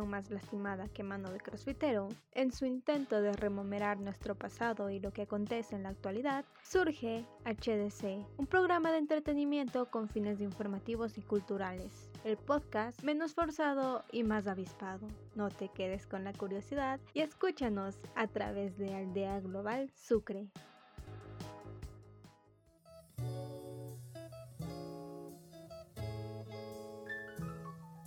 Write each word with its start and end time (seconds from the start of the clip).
más 0.00 0.30
lastimada 0.30 0.88
que 0.88 1.02
mano 1.02 1.30
de 1.30 1.40
crossfitero, 1.40 2.08
en 2.32 2.52
su 2.52 2.64
intento 2.64 3.20
de 3.20 3.32
rememorar 3.32 3.98
nuestro 3.98 4.34
pasado 4.34 4.90
y 4.90 5.00
lo 5.00 5.12
que 5.12 5.22
acontece 5.22 5.74
en 5.74 5.82
la 5.82 5.90
actualidad, 5.90 6.44
surge 6.62 7.26
HDC, 7.44 8.26
un 8.38 8.46
programa 8.46 8.90
de 8.90 8.98
entretenimiento 8.98 9.90
con 9.90 10.08
fines 10.08 10.40
informativos 10.40 11.18
y 11.18 11.22
culturales. 11.22 12.11
El 12.24 12.36
podcast 12.36 13.02
menos 13.02 13.34
forzado 13.34 14.04
y 14.12 14.22
más 14.22 14.46
avispado. 14.46 15.08
No 15.34 15.50
te 15.50 15.68
quedes 15.68 16.06
con 16.06 16.22
la 16.22 16.32
curiosidad 16.32 17.00
y 17.14 17.20
escúchanos 17.20 17.98
a 18.14 18.28
través 18.28 18.78
de 18.78 18.94
Aldea 18.94 19.40
Global 19.40 19.90
Sucre. 19.96 20.46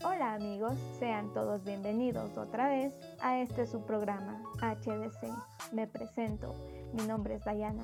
Hola 0.05 0.35
amigos, 0.35 0.75
sean 0.97 1.33
todos 1.33 1.65
bienvenidos 1.65 2.37
otra 2.37 2.69
vez 2.69 2.93
a 3.19 3.41
este 3.41 3.67
su 3.67 3.81
programa 3.81 4.41
HDC. 4.61 5.73
Me 5.73 5.87
presento, 5.87 6.55
mi 6.93 7.05
nombre 7.05 7.35
es 7.35 7.43
Dayana 7.43 7.83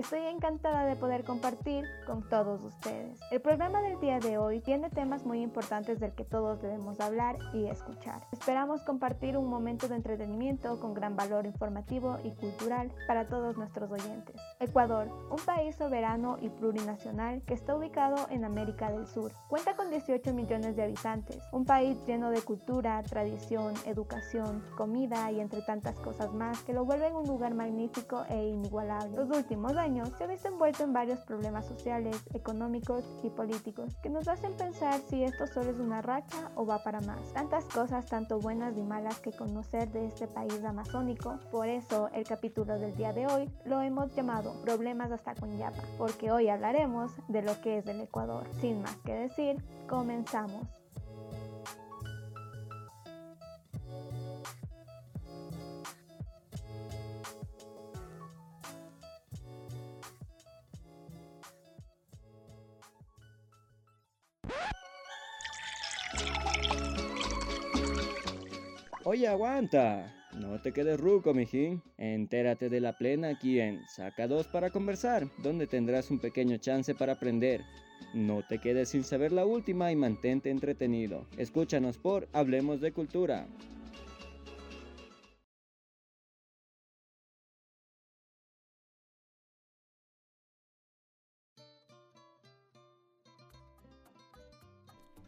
Estoy 0.00 0.20
encantada 0.20 0.86
de 0.86 0.96
poder 0.96 1.24
compartir 1.24 1.84
con 2.06 2.26
todos 2.26 2.62
ustedes. 2.62 3.20
El 3.30 3.42
programa 3.42 3.82
del 3.82 4.00
día 4.00 4.18
de 4.18 4.38
hoy 4.38 4.60
tiene 4.60 4.88
temas 4.88 5.26
muy 5.26 5.42
importantes 5.42 6.00
del 6.00 6.14
que 6.14 6.24
todos 6.24 6.62
debemos 6.62 6.98
hablar 7.00 7.36
y 7.52 7.66
escuchar. 7.66 8.22
Esperamos 8.32 8.82
compartir 8.82 9.36
un 9.36 9.50
momento 9.50 9.88
de 9.88 9.96
entretenimiento 9.96 10.80
con 10.80 10.94
gran 10.94 11.16
valor 11.16 11.44
informativo 11.44 12.16
y 12.24 12.30
cultural 12.30 12.90
para 13.06 13.26
todos 13.26 13.58
nuestros 13.58 13.90
oyentes. 13.90 14.36
Ecuador, 14.58 15.06
un 15.30 15.44
país 15.44 15.76
soberano 15.76 16.38
y 16.40 16.48
plurinacional 16.48 17.42
que 17.42 17.52
está 17.52 17.76
ubicado 17.76 18.26
en 18.30 18.46
América 18.46 18.90
del 18.90 19.06
Sur. 19.06 19.32
Cuenta 19.50 19.76
con 19.76 19.90
18 19.90 20.32
millones 20.32 20.76
de 20.76 20.84
habitantes, 20.84 21.42
un 21.52 21.66
país 21.66 21.98
lleno 22.06 22.30
de 22.30 22.40
cultura, 22.40 23.02
tradición, 23.02 23.74
educación, 23.84 24.64
comida 24.78 25.30
y 25.30 25.40
entre 25.40 25.60
tantas 25.60 25.96
cosas 25.96 26.32
más 26.32 26.62
que 26.62 26.72
lo 26.72 26.86
vuelven 26.86 27.14
un 27.14 27.26
lugar 27.26 27.52
magnífico 27.52 28.24
e 28.30 28.46
inigualable. 28.46 29.14
Los 29.14 29.28
últimos 29.36 29.76
años 29.76 29.89
se 30.16 30.24
ha 30.24 30.26
visto 30.28 30.48
envuelto 30.48 30.84
en 30.84 30.92
varios 30.92 31.18
problemas 31.20 31.66
sociales, 31.66 32.16
económicos 32.32 33.04
y 33.24 33.30
políticos 33.30 33.96
que 34.02 34.08
nos 34.08 34.28
hacen 34.28 34.56
pensar 34.56 35.00
si 35.08 35.24
esto 35.24 35.48
solo 35.48 35.70
es 35.70 35.80
una 35.80 36.00
racha 36.00 36.52
o 36.54 36.64
va 36.64 36.82
para 36.84 37.00
más. 37.00 37.20
Tantas 37.32 37.64
cosas, 37.64 38.06
tanto 38.06 38.38
buenas 38.38 38.76
y 38.76 38.82
malas 38.82 39.18
que 39.18 39.32
conocer 39.32 39.90
de 39.90 40.06
este 40.06 40.28
país 40.28 40.62
amazónico. 40.64 41.40
Por 41.50 41.68
eso 41.68 42.08
el 42.14 42.24
capítulo 42.24 42.78
del 42.78 42.96
día 42.96 43.12
de 43.12 43.26
hoy 43.26 43.50
lo 43.64 43.80
hemos 43.80 44.14
llamado 44.14 44.54
Problemas 44.62 45.10
hasta 45.10 45.34
con 45.34 45.58
Yapa, 45.58 45.82
porque 45.98 46.30
hoy 46.30 46.48
hablaremos 46.48 47.10
de 47.26 47.42
lo 47.42 47.60
que 47.60 47.78
es 47.78 47.86
el 47.86 48.00
Ecuador. 48.00 48.46
Sin 48.60 48.82
más 48.82 48.96
que 48.98 49.12
decir, 49.12 49.56
comenzamos. 49.88 50.79
Oye, 69.12 69.26
aguanta. 69.26 70.14
No 70.38 70.60
te 70.60 70.70
quedes 70.70 71.00
ruco, 71.00 71.34
mijín. 71.34 71.82
Entérate 71.98 72.68
de 72.68 72.80
la 72.80 72.96
plena 72.96 73.30
aquí 73.30 73.58
en 73.58 73.84
Saca 73.88 74.28
2 74.28 74.46
para 74.46 74.70
conversar, 74.70 75.26
donde 75.42 75.66
tendrás 75.66 76.12
un 76.12 76.20
pequeño 76.20 76.58
chance 76.58 76.94
para 76.94 77.14
aprender. 77.14 77.64
No 78.14 78.44
te 78.46 78.58
quedes 78.58 78.90
sin 78.90 79.02
saber 79.02 79.32
la 79.32 79.44
última 79.44 79.90
y 79.90 79.96
mantente 79.96 80.48
entretenido. 80.48 81.26
Escúchanos 81.38 81.98
por 81.98 82.28
Hablemos 82.32 82.80
de 82.80 82.92
Cultura. 82.92 83.48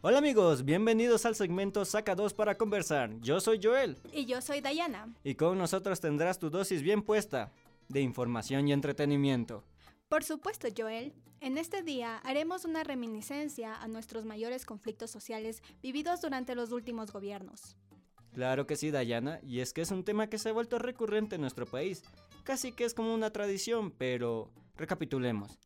Hola 0.05 0.17
amigos, 0.17 0.65
bienvenidos 0.65 1.25
al 1.25 1.33
segmento 1.33 1.85
Saca 1.85 2.13
2 2.13 2.33
para 2.33 2.57
conversar. 2.57 3.17
Yo 3.21 3.39
soy 3.39 3.61
Joel. 3.63 3.97
Y 4.11 4.25
yo 4.25 4.41
soy 4.41 4.59
Dayana. 4.59 5.15
Y 5.23 5.35
con 5.35 5.57
nosotros 5.57 6.01
tendrás 6.01 6.39
tu 6.39 6.49
dosis 6.49 6.81
bien 6.81 7.03
puesta 7.03 7.53
de 7.87 8.01
información 8.01 8.67
y 8.67 8.73
entretenimiento. 8.73 9.63
Por 10.09 10.25
supuesto, 10.25 10.67
Joel. 10.77 11.13
En 11.39 11.57
este 11.57 11.83
día 11.83 12.17
haremos 12.17 12.65
una 12.65 12.83
reminiscencia 12.83 13.81
a 13.81 13.87
nuestros 13.87 14.25
mayores 14.25 14.65
conflictos 14.65 15.09
sociales 15.09 15.63
vividos 15.81 16.19
durante 16.19 16.53
los 16.53 16.73
últimos 16.73 17.13
gobiernos. 17.13 17.77
Claro 18.33 18.67
que 18.67 18.75
sí, 18.75 18.91
Dayana, 18.91 19.39
y 19.41 19.61
es 19.61 19.71
que 19.71 19.83
es 19.83 19.91
un 19.91 20.03
tema 20.03 20.27
que 20.27 20.37
se 20.37 20.49
ha 20.49 20.51
vuelto 20.51 20.79
recurrente 20.79 21.35
en 21.35 21.41
nuestro 21.41 21.65
país. 21.65 22.03
Casi 22.43 22.73
que 22.73 22.83
es 22.83 22.93
como 22.93 23.13
una 23.13 23.31
tradición, 23.31 23.89
pero 23.91 24.51
recapitulemos 24.75 25.57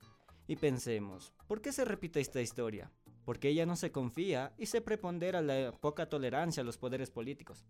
y 0.47 0.57
pensemos, 0.57 1.33
¿por 1.47 1.59
qué 1.59 1.71
se 1.71 1.85
repite 1.85 2.19
esta 2.19 2.39
historia? 2.39 2.91
Porque 3.27 3.49
ella 3.49 3.65
no 3.65 3.75
se 3.75 3.91
confía 3.91 4.53
y 4.57 4.67
se 4.67 4.79
prepondera 4.79 5.41
la 5.41 5.73
poca 5.73 6.07
tolerancia 6.07 6.61
a 6.61 6.63
los 6.63 6.77
poderes 6.77 7.11
políticos. 7.11 7.65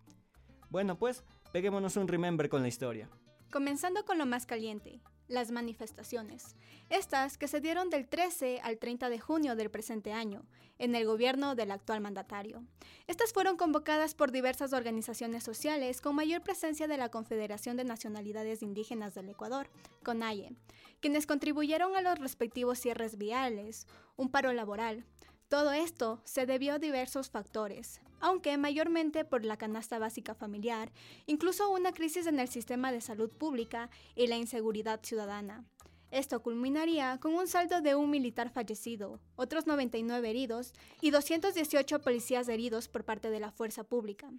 Bueno, 0.70 1.00
pues, 1.00 1.24
peguémonos 1.52 1.98
un 1.98 2.08
remember 2.08 2.48
con 2.48 2.62
la 2.62 2.68
historia. 2.68 3.10
Comenzando 3.52 4.06
con 4.06 4.20
lo 4.20 4.28
más 4.28 4.46
caliente, 4.46 5.02
las 5.28 5.50
manifestaciones. 5.50 6.56
Estas 6.90 7.40
que 7.40 7.48
se 7.48 7.60
dieron 7.60 7.90
del 7.90 8.08
13 8.08 8.60
al 8.62 8.78
30 8.78 9.10
de 9.10 9.20
junio 9.20 9.56
del 9.56 9.72
presente 9.72 10.14
año, 10.14 10.46
en 10.78 10.94
el 10.94 11.08
gobierno 11.08 11.56
del 11.56 11.72
actual 11.72 12.02
mandatario. 12.02 12.64
Estas 13.08 13.34
fueron 13.34 13.58
convocadas 13.58 14.14
por 14.14 14.32
diversas 14.32 14.74
organizaciones 14.74 15.44
sociales 15.44 16.02
con 16.02 16.16
mayor 16.16 16.44
presencia 16.44 16.88
de 16.88 16.98
la 16.98 17.10
Confederación 17.10 17.78
de 17.78 17.84
Nacionalidades 17.84 18.62
Indígenas 18.62 19.16
del 19.16 19.30
Ecuador, 19.30 19.72
CONAIE, 20.04 20.54
quienes 21.00 21.26
contribuyeron 21.26 21.96
a 21.96 22.02
los 22.02 22.20
respectivos 22.20 22.78
cierres 22.78 23.18
viales, 23.18 23.88
un 24.18 24.30
paro 24.30 24.54
laboral, 24.54 25.04
todo 25.50 25.72
esto 25.72 26.22
se 26.26 26.46
debió 26.46 26.74
a 26.74 26.80
diversos 26.80 27.30
factores, 27.30 28.02
aunque 28.20 28.58
mayormente 28.58 29.24
por 29.24 29.46
la 29.46 29.56
canasta 29.56 29.98
básica 29.98 30.36
familiar, 30.36 30.92
incluso 31.26 31.70
una 31.70 31.94
crisis 31.94 32.28
en 32.28 32.40
el 32.40 32.50
sistema 32.50 32.92
de 32.92 33.00
salud 33.00 33.32
pública 33.32 33.90
y 34.16 34.28
la 34.28 34.36
inseguridad 34.36 35.00
ciudadana. 35.04 35.64
Esto 36.12 36.42
culminaría 36.42 37.18
con 37.22 37.34
un 37.34 37.48
saldo 37.48 37.82
de 37.82 37.96
un 37.96 38.10
militar 38.10 38.50
fallecido, 38.50 39.22
otros 39.36 39.68
99 39.68 40.30
heridos 40.30 40.74
y 41.00 41.12
218 41.12 42.02
policías 42.02 42.50
heridos 42.50 42.90
por 42.90 43.06
parte 43.06 43.30
de 43.30 43.40
la 43.40 43.52
fuerza 43.52 43.86
pública. 43.86 44.30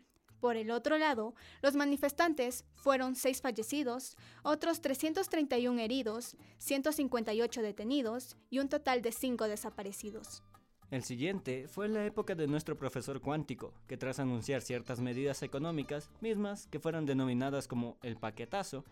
Por 0.41 0.57
el 0.57 0.71
otro 0.71 0.99
lado, 0.99 1.35
los 1.63 1.75
manifestantes 1.75 2.65
fueron 2.77 3.17
6 3.17 3.41
fallecidos, 3.41 4.17
otros 4.43 4.81
331 4.81 5.81
heridos, 5.81 6.37
158 6.59 7.63
detenidos 7.63 8.37
y 8.49 8.61
un 8.61 8.69
total 8.69 9.03
de 9.03 9.13
5 9.13 9.49
desaparecidos. 9.49 10.43
El 10.91 11.03
siguiente 11.03 11.69
fue 11.69 11.87
la 11.87 12.07
época 12.07 12.35
de 12.35 12.47
nuestro 12.47 12.75
profesor 12.75 13.21
cuántico, 13.21 13.75
que 13.87 13.99
tras 13.99 14.21
anunciar 14.21 14.63
ciertas 14.63 15.01
medidas 15.01 15.43
económicas, 15.43 16.11
mismas 16.23 16.67
que 16.67 16.81
fueron 16.81 17.05
denominadas 17.05 17.69
como 17.69 17.99
el 18.03 18.17
paquetazo, 18.17 18.87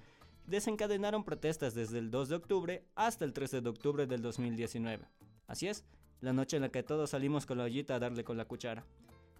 desencadenaron 0.46 1.24
protestas 1.24 1.74
desde 1.74 1.98
el 1.98 2.10
2 2.10 2.28
de 2.28 2.36
octubre 2.36 2.84
hasta 2.96 3.24
el 3.24 3.32
13 3.32 3.62
de 3.62 3.70
octubre 3.70 4.06
del 4.06 4.20
2019. 4.20 5.06
Así 5.46 5.68
es, 5.68 5.86
la 6.20 6.34
noche 6.34 6.56
en 6.56 6.64
la 6.64 6.68
que 6.68 6.82
todos 6.82 7.10
salimos 7.10 7.46
con 7.46 7.56
la 7.56 7.64
ollita 7.64 7.94
a 7.94 7.98
darle 7.98 8.24
con 8.24 8.36
la 8.36 8.44
cuchara. 8.44 8.84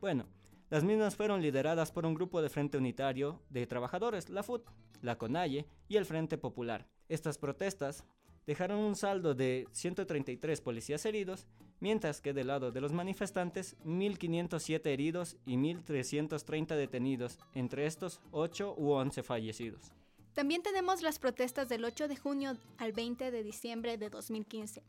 Bueno, 0.00 0.25
las 0.71 0.83
mismas 0.83 1.15
fueron 1.15 1.42
lideradas 1.42 1.92
por 1.92 2.07
un 2.07 2.15
grupo 2.15 2.41
de 2.41 2.48
Frente 2.48 2.78
Unitario 2.78 3.42
de 3.51 3.66
Trabajadores, 3.66 4.30
la 4.30 4.42
FUT, 4.42 4.65
la 5.03 5.19
CONAIE 5.19 5.66
y 5.89 5.97
el 5.97 6.07
Frente 6.07 6.39
Popular. 6.39 6.86
Estas 7.10 7.36
protestas 7.36 8.03
dejaron 8.47 8.78
un 8.78 8.97
saldo 8.97 9.34
de 9.34 9.69
133 9.72 10.63
policías 10.63 11.04
heridos 11.04 11.47
mientras 11.81 12.21
que 12.21 12.33
del 12.33 12.49
lado 12.49 12.73
de 12.73 12.81
los 12.81 12.93
manifestantes 12.93 13.77
1.507 13.84 14.87
heridos 14.87 15.37
y 15.45 15.57
1.330 15.57 16.77
detenidos, 16.77 17.39
entre 17.55 17.87
estos 17.87 18.21
8 18.31 18.75
u 18.77 18.93
11 18.93 19.23
fallecidos. 19.23 19.93
También 20.33 20.63
tenemos 20.63 21.03
las 21.03 21.19
protestas 21.19 21.69
del 21.69 21.84
8 21.84 22.09
de 22.09 22.17
junio 22.17 22.57
al 22.77 22.93
20 22.93 23.31
de 23.31 23.43
diciembre 23.43 23.97
de 23.97 24.11
2015, 24.11 24.83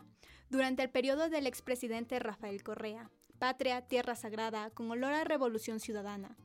durante 0.49 0.83
el 0.83 0.89
periodo 0.89 1.29
del 1.29 1.47
expresidente 1.47 2.19
Rafael 2.19 2.63
Correa, 2.63 3.09
Patria, 3.39 3.81
Tierra 3.81 4.15
Sagrada, 4.15 4.71
con 4.71 4.89
olor 4.91 5.13
a 5.13 5.23
revolución 5.23 5.79
ciudadana. 5.79 6.35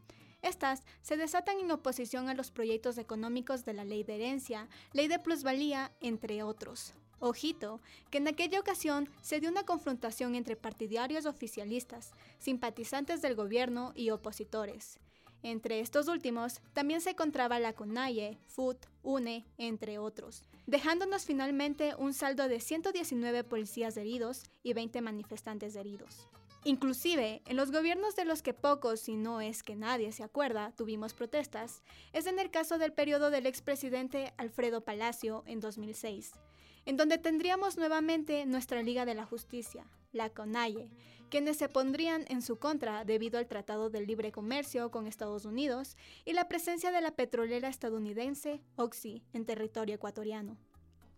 Estas 0.43 0.83
se 1.03 1.17
desatan 1.17 1.59
en 1.59 1.71
oposición 1.71 2.29
a 2.29 2.35
los 2.35 2.51
proyectos 2.51 2.99
económicos 2.99 3.65
de 3.65 3.75
la 3.75 3.85
ley 3.85 4.03
de 4.03 4.17
herencia, 4.17 4.69
ley 4.93 5.09
de 5.09 5.19
plusvalía, 5.19 5.93
entre 6.01 6.43
otros. 6.43 6.95
Ojito, 7.23 7.81
que 8.11 8.19
en 8.19 8.27
aquella 8.27 8.59
ocasión 8.59 9.09
se 9.23 9.39
dio 9.39 9.49
una 9.49 9.63
confrontación 9.63 10.35
entre 10.35 10.57
partidarios 10.57 11.25
oficialistas, 11.25 12.11
simpatizantes 12.39 13.23
del 13.23 13.37
gobierno 13.37 13.93
y 13.95 14.11
opositores. 14.11 14.99
Entre 15.45 15.79
estos 15.79 16.09
últimos 16.09 16.61
también 16.73 17.01
se 17.01 17.11
encontraba 17.11 17.61
la 17.61 17.75
CONAIE, 17.75 18.39
FUT, 18.49 18.77
UNE, 19.05 19.47
entre 19.57 19.99
otros, 19.99 20.43
dejándonos 20.67 21.25
finalmente 21.25 21.95
un 21.97 22.13
saldo 22.13 22.49
de 22.49 22.59
119 22.59 23.45
policías 23.45 23.97
heridos 23.97 24.43
y 24.65 24.73
20 24.73 25.01
manifestantes 25.01 25.77
heridos. 25.77 26.29
Inclusive, 26.65 27.43
en 27.47 27.57
los 27.57 27.71
gobiernos 27.71 28.17
de 28.17 28.25
los 28.25 28.43
que 28.43 28.55
pocos, 28.55 29.01
si 29.01 29.17
no 29.17 29.41
es 29.41 29.63
que 29.63 29.77
nadie 29.77 30.11
se 30.11 30.25
acuerda, 30.25 30.73
tuvimos 30.77 31.15
protestas, 31.15 31.83
es 32.13 32.27
en 32.27 32.41
el 32.41 32.51
caso 32.51 32.79
del 32.79 32.93
periodo 32.93 33.31
del 33.31 33.47
expresidente 33.47 34.33
Alfredo 34.37 34.81
Palacio 34.81 35.43
en 35.47 35.61
2006, 35.61 36.33
en 36.87 36.97
donde 36.97 37.19
tendríamos 37.19 37.77
nuevamente 37.77 38.47
nuestra 38.47 38.83
Liga 38.83 39.05
de 39.05 39.15
la 39.15 39.25
Justicia, 39.25 39.87
la 40.13 40.31
CONAIE, 40.31 40.91
quienes 41.31 41.57
se 41.57 41.69
pondrían 41.69 42.25
en 42.29 42.43
su 42.43 42.59
contra 42.59 43.05
debido 43.05 43.39
al 43.39 43.47
Tratado 43.47 43.89
de 43.89 44.03
Libre 44.03 44.33
Comercio 44.33 44.91
con 44.91 45.07
Estados 45.07 45.45
Unidos 45.45 45.97
y 46.25 46.35
la 46.35 46.49
presencia 46.49 46.91
de 46.91 47.01
la 47.01 47.13
petrolera 47.13 47.69
estadounidense 47.69 48.61
Oxy 48.77 49.23
en 49.33 49.47
territorio 49.47 49.95
ecuatoriano. 49.95 50.59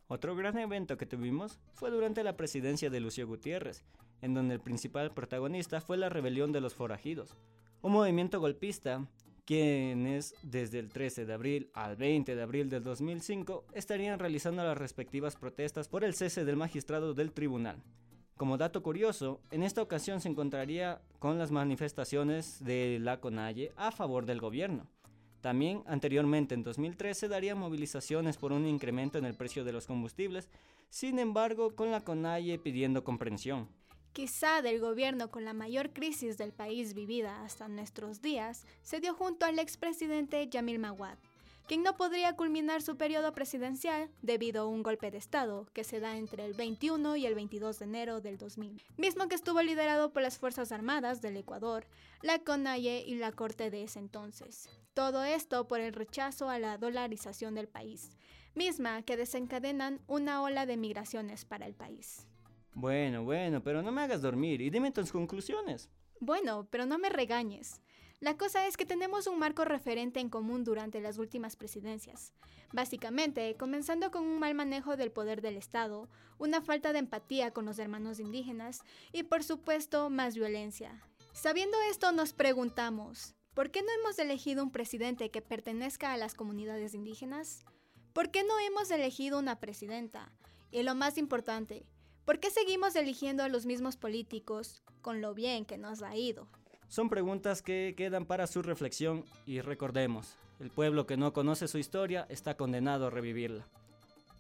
Otro 0.07 0.37
gran 0.37 0.59
evento 0.59 0.97
que 0.97 1.07
tuvimos 1.07 1.59
fue 1.73 1.91
durante 1.91 2.23
la 2.23 2.37
presidencia 2.37 2.91
de 2.91 3.01
Lucio 3.01 3.27
Gutiérrez, 3.27 3.85
en 4.21 4.35
donde 4.35 4.55
el 4.55 4.61
principal 4.61 5.13
protagonista 5.13 5.81
fue 5.81 5.97
la 5.97 6.11
rebelión 6.11 6.53
de 6.53 6.61
los 6.61 6.75
forajidos, 6.75 7.35
un 7.83 7.93
movimiento 7.93 8.39
golpista 8.39 9.07
quienes 9.45 10.35
desde 10.43 10.79
el 10.79 10.91
13 10.91 11.27
de 11.27 11.33
abril 11.33 11.71
al 11.75 11.97
20 11.97 12.35
de 12.35 12.43
abril 12.43 12.71
del 12.71 12.83
2005 12.83 13.67
estarían 13.75 14.19
realizando 14.19 14.65
las 14.65 14.79
respectivas 14.79 15.37
protestas 15.37 15.89
por 15.89 16.05
el 16.05 16.15
cese 16.15 16.45
del 16.45 16.57
magistrado 16.57 17.15
del 17.15 17.33
tribunal. 17.33 17.83
Como 18.37 18.57
dato 18.57 18.83
curioso, 18.83 19.41
en 19.51 19.63
esta 19.63 19.83
ocasión 19.83 20.21
se 20.21 20.29
encontraría 20.29 21.01
con 21.21 21.39
las 21.39 21.53
manifestaciones 21.53 22.65
de 22.65 22.99
la 23.01 23.21
CONAIE 23.21 23.73
a 23.77 23.93
favor 23.93 24.27
del 24.27 24.41
gobierno. 24.41 24.89
También 25.41 25.83
anteriormente 25.87 26.55
en 26.55 26.65
2013 26.65 27.29
daría 27.29 27.55
movilizaciones 27.55 28.39
por 28.39 28.53
un 28.53 28.67
incremento 28.67 29.19
en 29.19 29.27
el 29.27 29.35
precio 29.35 29.63
de 29.63 29.73
los 29.73 29.87
combustibles, 29.87 30.49
sin 30.89 31.19
embargo 31.19 31.77
con 31.77 31.91
la 31.91 32.01
CONAIE 32.01 32.59
pidiendo 32.59 33.05
comprensión. 33.05 33.69
Quizá 34.15 34.63
del 34.63 34.79
gobierno 34.79 35.29
con 35.29 35.45
la 35.45 35.55
mayor 35.55 35.93
crisis 35.93 36.39
del 36.39 36.53
país 36.53 36.95
vivida 36.95 37.43
hasta 37.43 37.67
nuestros 37.67 38.23
días, 38.23 38.65
se 38.85 39.01
dio 39.01 39.13
junto 39.13 39.45
al 39.45 39.59
expresidente 39.59 40.49
Yamil 40.49 40.79
Mawad, 40.79 41.19
quien 41.67 41.83
no 41.83 41.97
podría 41.97 42.37
culminar 42.37 42.81
su 42.81 42.97
periodo 42.97 43.33
presidencial 43.33 44.09
debido 44.23 44.63
a 44.63 44.67
un 44.69 44.85
golpe 44.85 45.11
de 45.11 45.19
Estado 45.19 45.67
que 45.73 45.83
se 45.83 45.99
da 45.99 46.17
entre 46.17 46.45
el 46.45 46.55
21 46.55 47.17
y 47.17 47.27
el 47.27 47.35
22 47.35 47.81
de 47.81 47.85
enero 47.87 48.21
del 48.21 48.39
2000, 48.39 48.81
mismo 48.97 49.27
que 49.27 49.35
estuvo 49.35 49.61
liderado 49.63 50.13
por 50.13 50.23
las 50.23 50.39
Fuerzas 50.39 50.71
Armadas 50.71 51.21
del 51.21 51.37
Ecuador, 51.37 51.85
la 52.23 52.39
CONAIE 52.39 53.03
y 53.05 53.17
la 53.17 53.33
Corte 53.33 53.69
de 53.73 53.83
ese 53.83 53.99
entonces. 53.99 54.69
Todo 54.95 55.25
esto 55.25 55.67
por 55.67 55.81
el 55.81 55.93
rechazo 55.93 56.49
a 56.49 56.61
la 56.61 56.79
dolarización 56.79 57.57
del 57.57 57.67
país, 57.67 58.13
misma 58.55 59.03
que 59.03 59.17
desencadenan 59.17 60.01
una 60.07 60.41
ola 60.41 60.67
de 60.67 60.77
migraciones 60.77 61.45
para 61.45 61.67
el 61.67 61.75
país. 61.75 62.29
Bueno, 62.75 63.25
bueno, 63.25 63.63
pero 63.63 63.83
no 63.83 63.93
me 63.93 64.03
hagas 64.03 64.23
dormir 64.23 64.61
y 64.61 64.71
dime 64.71 64.91
tus 64.91 65.13
conclusiones. 65.13 65.89
Bueno, 66.21 66.67
pero 66.71 66.87
no 66.87 66.99
me 66.99 67.09
regañes. 67.09 67.81
La 68.21 68.37
cosa 68.37 68.67
es 68.67 68.77
que 68.77 68.87
tenemos 68.87 69.27
un 69.27 69.39
marco 69.39 69.65
referente 69.65 70.19
en 70.19 70.31
común 70.31 70.65
durante 70.65 71.01
las 71.01 71.19
últimas 71.19 71.57
presidencias. 71.57 72.33
Básicamente, 72.73 73.55
comenzando 73.57 74.11
con 74.11 74.25
un 74.25 74.39
mal 74.39 74.55
manejo 74.55 74.97
del 74.97 75.13
poder 75.13 75.43
del 75.43 75.57
Estado, 75.57 76.09
una 76.39 76.63
falta 76.63 76.93
de 76.93 77.01
empatía 77.01 77.53
con 77.53 77.67
los 77.67 77.79
hermanos 77.79 78.21
indígenas 78.21 78.81
y 79.13 79.25
por 79.25 79.45
supuesto 79.45 80.11
más 80.11 80.35
violencia. 80.35 81.03
Sabiendo 81.33 81.77
esto 81.91 82.13
nos 82.13 82.33
preguntamos, 82.33 83.35
¿por 83.55 83.71
qué 83.71 83.83
no 83.83 83.89
hemos 84.01 84.19
elegido 84.19 84.65
un 84.65 84.71
presidente 84.71 85.31
que 85.31 85.43
pertenezca 85.43 86.13
a 86.13 86.17
las 86.17 86.35
comunidades 86.35 86.95
indígenas? 86.95 87.65
¿Por 88.13 88.31
qué 88.31 88.43
no 88.43 88.59
hemos 88.61 88.91
elegido 88.91 89.39
una 89.39 89.61
presidenta? 89.61 90.33
Y 90.71 90.83
lo 90.83 90.95
más 90.95 91.19
importante, 91.19 91.85
¿Por 92.25 92.41
qué 92.41 92.51
seguimos 92.51 92.97
eligiendo 92.97 93.43
a 93.43 93.49
los 93.49 93.67
mismos 93.67 93.97
políticos 93.97 94.83
con 95.03 95.21
lo 95.21 95.35
bien 95.35 95.67
que 95.67 95.77
nos 95.77 96.03
ha 96.03 96.17
ido? 96.17 96.49
Son 96.89 97.11
preguntas 97.11 97.61
que 97.61 97.95
quedan 97.97 98.25
para 98.25 98.47
su 98.47 98.63
reflexión 98.63 99.25
y 99.47 99.61
recordemos, 99.61 100.39
el 100.59 100.71
pueblo 100.71 101.07
que 101.07 101.19
no 101.19 101.35
conoce 101.35 101.69
su 101.69 101.77
historia 101.77 102.27
está 102.31 102.57
condenado 102.57 103.09
a 103.09 103.11
revivirla. 103.11 103.69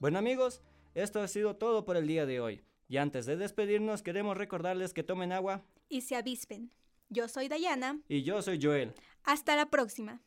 Bueno 0.00 0.18
amigos, 0.18 0.62
esto 0.94 1.20
ha 1.20 1.28
sido 1.28 1.56
todo 1.56 1.84
por 1.84 1.98
el 1.98 2.06
día 2.06 2.24
de 2.24 2.40
hoy. 2.40 2.62
Y 2.88 2.96
antes 2.96 3.26
de 3.26 3.36
despedirnos 3.36 4.02
queremos 4.02 4.36
recordarles 4.36 4.94
que 4.94 5.02
tomen 5.02 5.32
agua 5.32 5.62
y 5.88 6.00
se 6.00 6.16
avispen. 6.16 6.70
Yo 7.10 7.28
soy 7.28 7.48
Dayana. 7.48 8.00
Y 8.08 8.22
yo 8.22 8.40
soy 8.40 8.58
Joel. 8.62 8.94
Hasta 9.24 9.56
la 9.56 9.68
próxima. 9.68 10.22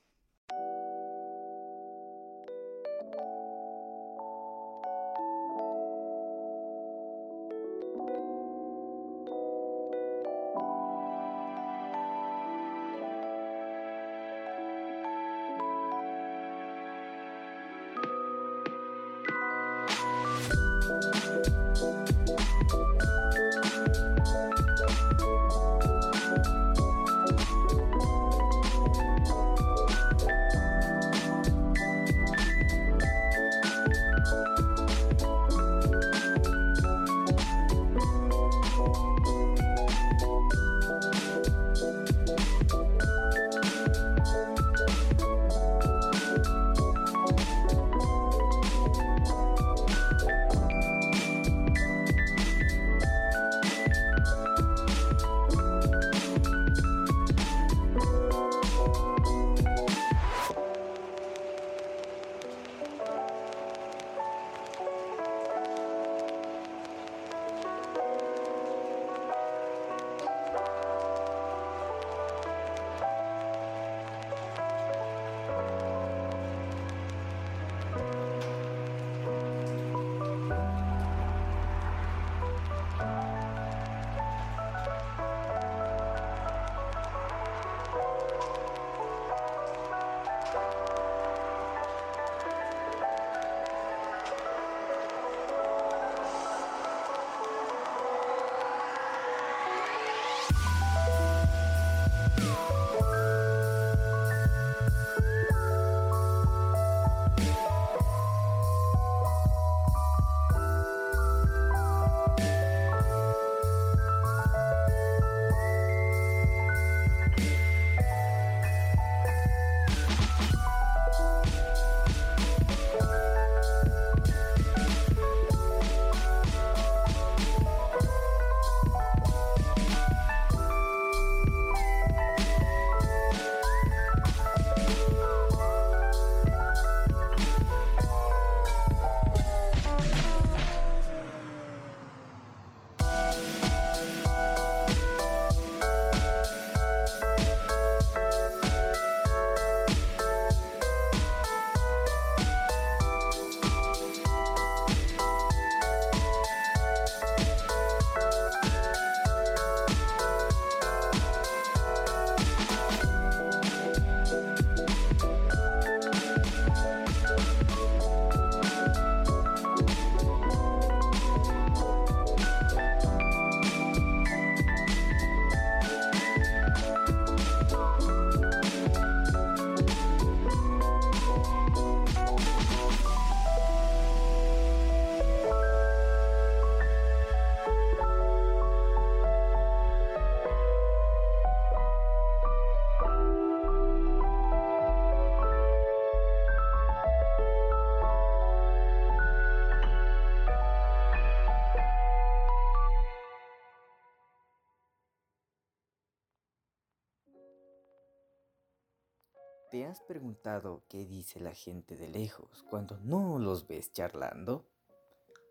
¿Te 209.87 209.91
has 209.91 210.01
preguntado 210.01 210.83
qué 210.89 211.05
dice 211.05 211.39
la 211.39 211.53
gente 211.53 211.95
de 211.95 212.09
lejos 212.09 212.65
cuando 212.69 212.99
no 213.05 213.39
los 213.39 213.69
ves 213.69 213.93
charlando? 213.93 214.65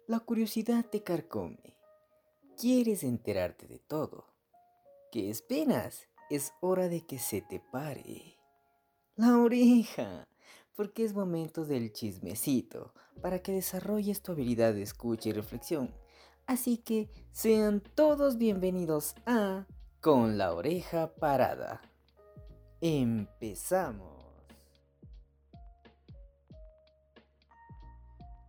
La 0.06 0.20
curiosidad 0.20 0.84
te 0.84 1.02
carcome. 1.02 1.78
Quieres 2.60 3.02
enterarte 3.02 3.66
de 3.66 3.78
todo. 3.78 4.26
¿Qué 5.10 5.30
esperas? 5.30 6.06
Es 6.28 6.52
hora 6.60 6.90
de 6.90 7.06
que 7.06 7.18
se 7.18 7.40
te 7.40 7.60
pare. 7.72 8.36
La 9.14 9.38
oreja, 9.38 10.28
porque 10.74 11.04
es 11.04 11.14
momento 11.14 11.64
del 11.64 11.94
chismecito, 11.94 12.92
para 13.22 13.38
que 13.38 13.52
desarrolles 13.52 14.20
tu 14.20 14.32
habilidad 14.32 14.74
de 14.74 14.82
escucha 14.82 15.30
y 15.30 15.32
reflexión. 15.32 15.94
Así 16.44 16.76
que 16.76 17.08
sean 17.32 17.80
todos 17.80 18.36
bienvenidos 18.36 19.14
a 19.24 19.66
Con 20.02 20.36
la 20.36 20.52
oreja 20.52 21.14
parada. 21.14 21.80
Empezamos. 22.82 24.25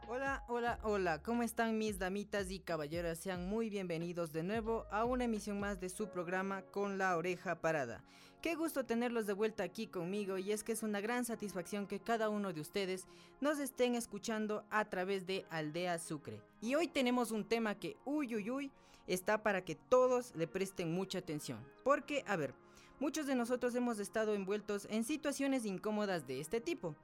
Hola, 0.09 0.41
hola, 0.47 0.79
hola, 0.83 1.21
¿cómo 1.21 1.43
están 1.43 1.77
mis 1.77 1.99
damitas 1.99 2.49
y 2.49 2.59
caballeros? 2.59 3.17
Sean 3.17 3.49
muy 3.49 3.69
bienvenidos 3.69 4.31
de 4.31 4.41
nuevo 4.41 4.85
a 4.89 5.03
una 5.03 5.25
emisión 5.25 5.59
más 5.59 5.81
de 5.81 5.89
su 5.89 6.07
programa 6.07 6.61
Con 6.61 6.97
la 6.97 7.17
oreja 7.17 7.59
parada. 7.59 8.01
Qué 8.41 8.55
gusto 8.55 8.85
tenerlos 8.85 9.27
de 9.27 9.33
vuelta 9.33 9.63
aquí 9.63 9.85
conmigo 9.85 10.37
y 10.37 10.53
es 10.53 10.63
que 10.63 10.71
es 10.71 10.81
una 10.81 11.01
gran 11.01 11.25
satisfacción 11.25 11.87
que 11.87 11.99
cada 11.99 12.29
uno 12.29 12.53
de 12.53 12.61
ustedes 12.61 13.05
nos 13.41 13.59
estén 13.59 13.95
escuchando 13.95 14.63
a 14.69 14.85
través 14.85 15.27
de 15.27 15.45
Aldea 15.49 15.99
Sucre. 15.99 16.39
Y 16.61 16.75
hoy 16.75 16.87
tenemos 16.87 17.31
un 17.31 17.43
tema 17.43 17.75
que, 17.75 17.97
uy, 18.05 18.33
uy, 18.33 18.49
uy, 18.49 18.71
está 19.07 19.43
para 19.43 19.65
que 19.65 19.75
todos 19.75 20.33
le 20.35 20.47
presten 20.47 20.93
mucha 20.93 21.19
atención. 21.19 21.59
Porque, 21.83 22.23
a 22.27 22.37
ver, 22.37 22.53
muchos 23.01 23.27
de 23.27 23.35
nosotros 23.35 23.75
hemos 23.75 23.99
estado 23.99 24.35
envueltos 24.35 24.87
en 24.89 25.03
situaciones 25.03 25.65
incómodas 25.65 26.25
de 26.27 26.39
este 26.39 26.61
tipo. 26.61 26.95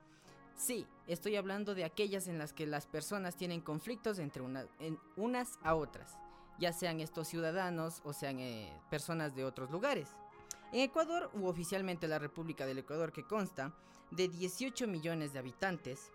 Sí, 0.56 0.88
estoy 1.08 1.36
hablando 1.36 1.76
de 1.76 1.84
aquellas 1.84 2.28
en 2.28 2.38
las 2.38 2.54
que 2.54 2.66
las 2.66 2.86
personas 2.86 3.36
tienen 3.36 3.62
conflictos 3.62 4.20
entre 4.20 4.44
unas 5.16 5.60
a 5.64 5.76
otras, 5.76 6.18
ya 6.60 6.72
sean 6.72 7.00
estos 7.00 7.28
ciudadanos 7.28 8.02
o 8.06 8.14
sean 8.14 8.40
eh, 8.40 8.72
personas 8.90 9.36
de 9.36 9.46
otros 9.46 9.72
lugares. 9.72 10.10
En 10.72 10.82
Ecuador, 10.82 11.30
u 11.34 11.48
oficialmente 11.48 12.08
la 12.08 12.20
República 12.20 12.66
del 12.66 12.80
Ecuador, 12.80 13.12
que 13.12 13.26
consta 13.26 13.74
de 14.12 14.28
18 14.28 14.88
millones 14.88 15.34
de 15.34 15.40
habitantes, 15.40 16.12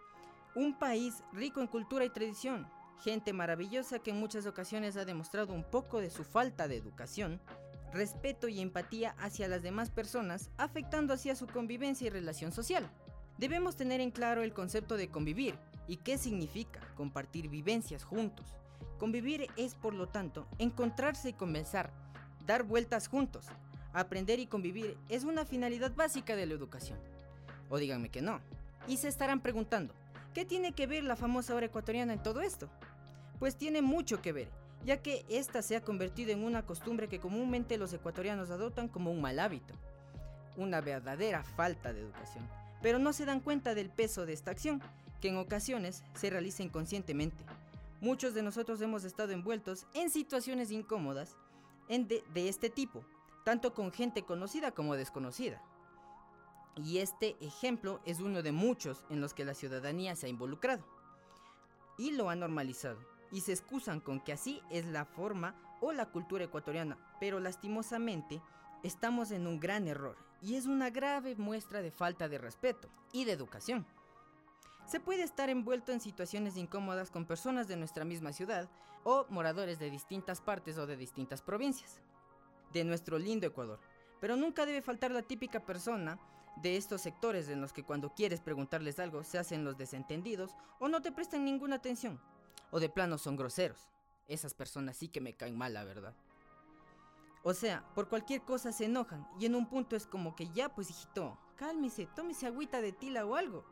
un 0.54 0.78
país 0.78 1.22
rico 1.32 1.60
en 1.60 1.66
cultura 1.66 2.04
y 2.04 2.10
tradición, 2.10 2.68
gente 3.02 3.32
maravillosa 3.32 3.98
que 3.98 4.10
en 4.10 4.18
muchas 4.18 4.46
ocasiones 4.46 4.96
ha 4.96 5.04
demostrado 5.04 5.52
un 5.52 5.64
poco 5.64 6.00
de 6.00 6.10
su 6.10 6.24
falta 6.24 6.68
de 6.68 6.76
educación, 6.76 7.40
respeto 7.92 8.48
y 8.48 8.60
empatía 8.60 9.14
hacia 9.18 9.48
las 9.48 9.62
demás 9.62 9.90
personas, 9.90 10.50
afectando 10.56 11.14
así 11.14 11.30
a 11.30 11.36
su 11.36 11.46
convivencia 11.46 12.06
y 12.06 12.10
relación 12.10 12.52
social. 12.52 12.90
Debemos 13.38 13.76
tener 13.76 14.00
en 14.00 14.10
claro 14.10 14.42
el 14.42 14.52
concepto 14.52 14.96
de 14.96 15.08
convivir 15.08 15.54
y 15.86 15.98
qué 15.98 16.18
significa 16.18 16.80
compartir 16.96 17.48
vivencias 17.48 18.02
juntos. 18.02 18.56
Convivir 18.98 19.46
es, 19.56 19.76
por 19.76 19.94
lo 19.94 20.08
tanto, 20.08 20.48
encontrarse 20.58 21.28
y 21.28 21.32
conversar, 21.34 21.92
dar 22.46 22.64
vueltas 22.64 23.06
juntos. 23.06 23.46
Aprender 23.92 24.40
y 24.40 24.46
convivir 24.46 24.98
es 25.08 25.22
una 25.22 25.44
finalidad 25.44 25.94
básica 25.94 26.34
de 26.34 26.46
la 26.46 26.54
educación. 26.54 26.98
O 27.70 27.78
díganme 27.78 28.08
que 28.08 28.22
no. 28.22 28.40
Y 28.88 28.96
se 28.96 29.06
estarán 29.06 29.40
preguntando, 29.40 29.94
¿qué 30.34 30.44
tiene 30.44 30.72
que 30.72 30.88
ver 30.88 31.04
la 31.04 31.14
famosa 31.14 31.54
hora 31.54 31.66
ecuatoriana 31.66 32.12
en 32.12 32.22
todo 32.22 32.40
esto? 32.40 32.68
Pues 33.38 33.56
tiene 33.56 33.82
mucho 33.82 34.20
que 34.20 34.32
ver, 34.32 34.48
ya 34.84 34.96
que 35.00 35.24
esta 35.28 35.62
se 35.62 35.76
ha 35.76 35.80
convertido 35.80 36.32
en 36.32 36.42
una 36.42 36.66
costumbre 36.66 37.08
que 37.08 37.20
comúnmente 37.20 37.78
los 37.78 37.92
ecuatorianos 37.92 38.50
adoptan 38.50 38.88
como 38.88 39.12
un 39.12 39.20
mal 39.20 39.38
hábito, 39.38 39.74
una 40.56 40.80
verdadera 40.80 41.44
falta 41.44 41.92
de 41.92 42.00
educación. 42.00 42.44
Pero 42.82 42.98
no 42.98 43.12
se 43.12 43.24
dan 43.24 43.40
cuenta 43.40 43.74
del 43.74 43.90
peso 43.90 44.26
de 44.26 44.32
esta 44.32 44.50
acción, 44.50 44.80
que 45.20 45.28
en 45.28 45.36
ocasiones 45.36 46.04
se 46.14 46.30
realiza 46.30 46.62
inconscientemente. 46.62 47.44
Muchos 48.00 48.34
de 48.34 48.42
nosotros 48.42 48.80
hemos 48.80 49.04
estado 49.04 49.32
envueltos 49.32 49.86
en 49.94 50.10
situaciones 50.10 50.70
incómodas 50.70 51.36
de, 51.88 52.22
de 52.32 52.48
este 52.48 52.70
tipo, 52.70 53.04
tanto 53.44 53.74
con 53.74 53.92
gente 53.92 54.22
conocida 54.22 54.70
como 54.72 54.94
desconocida. 54.94 55.60
Y 56.76 56.98
este 56.98 57.36
ejemplo 57.40 58.00
es 58.04 58.20
uno 58.20 58.42
de 58.42 58.52
muchos 58.52 59.04
en 59.10 59.20
los 59.20 59.34
que 59.34 59.44
la 59.44 59.54
ciudadanía 59.54 60.14
se 60.14 60.26
ha 60.26 60.30
involucrado 60.30 60.84
y 61.96 62.12
lo 62.12 62.30
ha 62.30 62.36
normalizado 62.36 62.98
y 63.32 63.40
se 63.40 63.52
excusan 63.52 64.00
con 64.00 64.20
que 64.20 64.32
así 64.32 64.62
es 64.70 64.86
la 64.86 65.04
forma 65.04 65.54
o 65.80 65.92
la 65.92 66.06
cultura 66.06 66.44
ecuatoriana, 66.44 66.96
pero 67.20 67.40
lastimosamente 67.40 68.40
estamos 68.82 69.32
en 69.32 69.46
un 69.46 69.60
gran 69.60 69.88
error 69.88 70.16
y 70.40 70.56
es 70.56 70.66
una 70.66 70.90
grave 70.90 71.34
muestra 71.36 71.82
de 71.82 71.90
falta 71.90 72.28
de 72.28 72.38
respeto 72.38 72.88
y 73.12 73.24
de 73.24 73.32
educación. 73.32 73.86
Se 74.86 75.00
puede 75.00 75.22
estar 75.22 75.50
envuelto 75.50 75.92
en 75.92 76.00
situaciones 76.00 76.56
incómodas 76.56 77.10
con 77.10 77.26
personas 77.26 77.68
de 77.68 77.76
nuestra 77.76 78.04
misma 78.04 78.32
ciudad 78.32 78.68
o 79.04 79.26
moradores 79.28 79.78
de 79.78 79.90
distintas 79.90 80.40
partes 80.40 80.78
o 80.78 80.86
de 80.86 80.96
distintas 80.96 81.42
provincias 81.42 82.00
de 82.72 82.84
nuestro 82.84 83.18
lindo 83.18 83.46
Ecuador, 83.46 83.80
pero 84.20 84.36
nunca 84.36 84.66
debe 84.66 84.82
faltar 84.82 85.10
la 85.10 85.22
típica 85.22 85.60
persona 85.60 86.18
de 86.62 86.76
estos 86.76 87.02
sectores 87.02 87.48
en 87.48 87.60
los 87.60 87.72
que 87.72 87.84
cuando 87.84 88.14
quieres 88.14 88.40
preguntarles 88.40 88.98
algo 88.98 89.22
se 89.24 89.38
hacen 89.38 89.64
los 89.64 89.76
desentendidos 89.76 90.56
o 90.80 90.88
no 90.88 91.00
te 91.02 91.12
prestan 91.12 91.44
ninguna 91.44 91.76
atención 91.76 92.20
o 92.70 92.80
de 92.80 92.88
plano 92.88 93.18
son 93.18 93.36
groseros. 93.36 93.88
Esas 94.26 94.54
personas 94.54 94.96
sí 94.96 95.08
que 95.08 95.20
me 95.20 95.34
caen 95.34 95.56
mal, 95.56 95.72
la 95.72 95.84
verdad. 95.84 96.14
O 97.48 97.54
sea, 97.54 97.82
por 97.94 98.10
cualquier 98.10 98.42
cosa 98.42 98.72
se 98.72 98.84
enojan 98.84 99.26
y 99.40 99.46
en 99.46 99.54
un 99.54 99.64
punto 99.64 99.96
es 99.96 100.06
como 100.06 100.36
que 100.36 100.50
ya 100.50 100.68
pues 100.68 100.90
hijito, 100.90 101.38
cálmese, 101.56 102.04
tómese 102.04 102.46
agüita 102.46 102.82
de 102.82 102.92
tila 102.92 103.24
o 103.24 103.36
algo, 103.36 103.64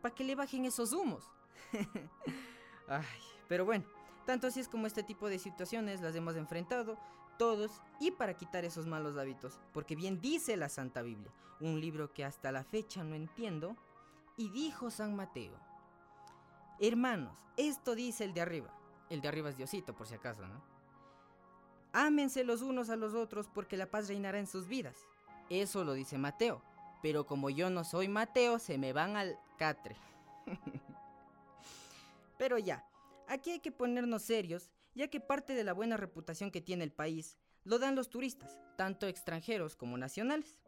para 0.00 0.14
que 0.14 0.24
le 0.24 0.34
bajen 0.34 0.64
esos 0.64 0.94
humos. 0.94 1.30
Ay, 2.88 3.04
pero 3.50 3.66
bueno, 3.66 3.84
tanto 4.24 4.46
así 4.46 4.60
es 4.60 4.68
como 4.70 4.86
este 4.86 5.02
tipo 5.02 5.28
de 5.28 5.38
situaciones 5.38 6.00
las 6.00 6.16
hemos 6.16 6.36
enfrentado 6.36 6.96
todos 7.38 7.82
y 8.00 8.12
para 8.12 8.32
quitar 8.32 8.64
esos 8.64 8.86
malos 8.86 9.18
hábitos, 9.18 9.60
porque 9.74 9.94
bien 9.94 10.22
dice 10.22 10.56
la 10.56 10.70
Santa 10.70 11.02
Biblia, 11.02 11.30
un 11.60 11.82
libro 11.82 12.14
que 12.14 12.24
hasta 12.24 12.50
la 12.50 12.64
fecha 12.64 13.04
no 13.04 13.14
entiendo, 13.14 13.76
y 14.38 14.48
dijo 14.48 14.90
San 14.90 15.14
Mateo, 15.14 15.58
hermanos, 16.80 17.38
esto 17.58 17.94
dice 17.94 18.24
el 18.24 18.32
de 18.32 18.40
arriba, 18.40 18.74
el 19.10 19.20
de 19.20 19.28
arriba 19.28 19.50
es 19.50 19.58
Diosito 19.58 19.94
por 19.94 20.06
si 20.06 20.14
acaso, 20.14 20.48
¿no? 20.48 20.71
Ámense 21.92 22.44
los 22.44 22.62
unos 22.62 22.90
a 22.90 22.96
los 22.96 23.14
otros 23.14 23.48
porque 23.48 23.76
la 23.76 23.90
paz 23.90 24.08
reinará 24.08 24.38
en 24.38 24.46
sus 24.46 24.66
vidas. 24.66 24.96
Eso 25.50 25.84
lo 25.84 25.92
dice 25.92 26.18
Mateo. 26.18 26.62
Pero 27.02 27.26
como 27.26 27.50
yo 27.50 27.68
no 27.68 27.84
soy 27.84 28.08
Mateo, 28.08 28.58
se 28.58 28.78
me 28.78 28.92
van 28.92 29.16
al 29.16 29.38
catre. 29.58 29.96
pero 32.38 32.58
ya, 32.58 32.86
aquí 33.28 33.50
hay 33.50 33.60
que 33.60 33.72
ponernos 33.72 34.22
serios, 34.22 34.70
ya 34.94 35.08
que 35.08 35.20
parte 35.20 35.54
de 35.54 35.64
la 35.64 35.72
buena 35.72 35.96
reputación 35.96 36.50
que 36.50 36.60
tiene 36.60 36.84
el 36.84 36.92
país 36.92 37.36
lo 37.64 37.78
dan 37.78 37.94
los 37.94 38.08
turistas, 38.08 38.60
tanto 38.76 39.06
extranjeros 39.06 39.76
como 39.76 39.98
nacionales. 39.98 40.58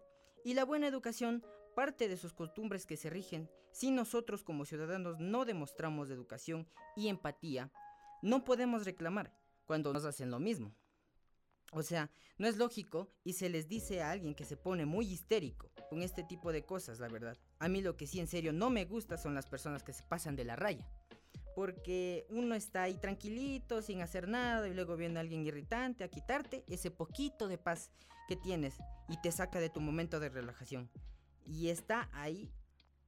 Y 0.44 0.54
la 0.54 0.64
buena 0.64 0.86
educación 0.86 1.44
parte 1.74 2.08
de 2.08 2.16
sus 2.16 2.32
costumbres 2.32 2.86
que 2.86 2.96
se 2.96 3.10
rigen 3.10 3.50
si 3.72 3.90
nosotros 3.90 4.44
como 4.44 4.64
ciudadanos 4.64 5.18
no 5.18 5.44
demostramos 5.44 6.10
educación 6.10 6.68
y 6.94 7.08
empatía, 7.08 7.72
no 8.22 8.44
podemos 8.44 8.84
reclamar 8.84 9.36
cuando 9.66 9.92
nos 9.92 10.04
hacen 10.04 10.30
lo 10.30 10.38
mismo. 10.38 10.72
O 11.74 11.82
sea, 11.82 12.08
no 12.38 12.46
es 12.46 12.56
lógico 12.56 13.10
y 13.24 13.32
se 13.32 13.48
les 13.50 13.68
dice 13.68 14.00
a 14.00 14.12
alguien 14.12 14.36
que 14.36 14.44
se 14.44 14.56
pone 14.56 14.86
muy 14.86 15.06
histérico 15.12 15.72
con 15.90 16.02
este 16.02 16.22
tipo 16.22 16.52
de 16.52 16.64
cosas, 16.64 17.00
la 17.00 17.08
verdad. 17.08 17.36
A 17.58 17.68
mí 17.68 17.82
lo 17.82 17.96
que 17.96 18.06
sí 18.06 18.20
en 18.20 18.28
serio 18.28 18.52
no 18.52 18.70
me 18.70 18.84
gusta 18.84 19.16
son 19.16 19.34
las 19.34 19.46
personas 19.46 19.82
que 19.82 19.92
se 19.92 20.04
pasan 20.04 20.36
de 20.36 20.44
la 20.44 20.54
raya. 20.54 20.88
Porque 21.56 22.26
uno 22.30 22.54
está 22.54 22.84
ahí 22.84 22.96
tranquilito, 22.96 23.82
sin 23.82 24.02
hacer 24.02 24.28
nada, 24.28 24.68
y 24.68 24.74
luego 24.74 24.96
viene 24.96 25.18
alguien 25.18 25.44
irritante 25.44 26.04
a 26.04 26.08
quitarte 26.08 26.64
ese 26.68 26.92
poquito 26.92 27.48
de 27.48 27.58
paz 27.58 27.90
que 28.28 28.36
tienes 28.36 28.76
y 29.08 29.20
te 29.20 29.32
saca 29.32 29.58
de 29.58 29.68
tu 29.68 29.80
momento 29.80 30.20
de 30.20 30.28
relajación. 30.28 30.88
Y 31.44 31.70
está 31.70 32.08
ahí 32.12 32.52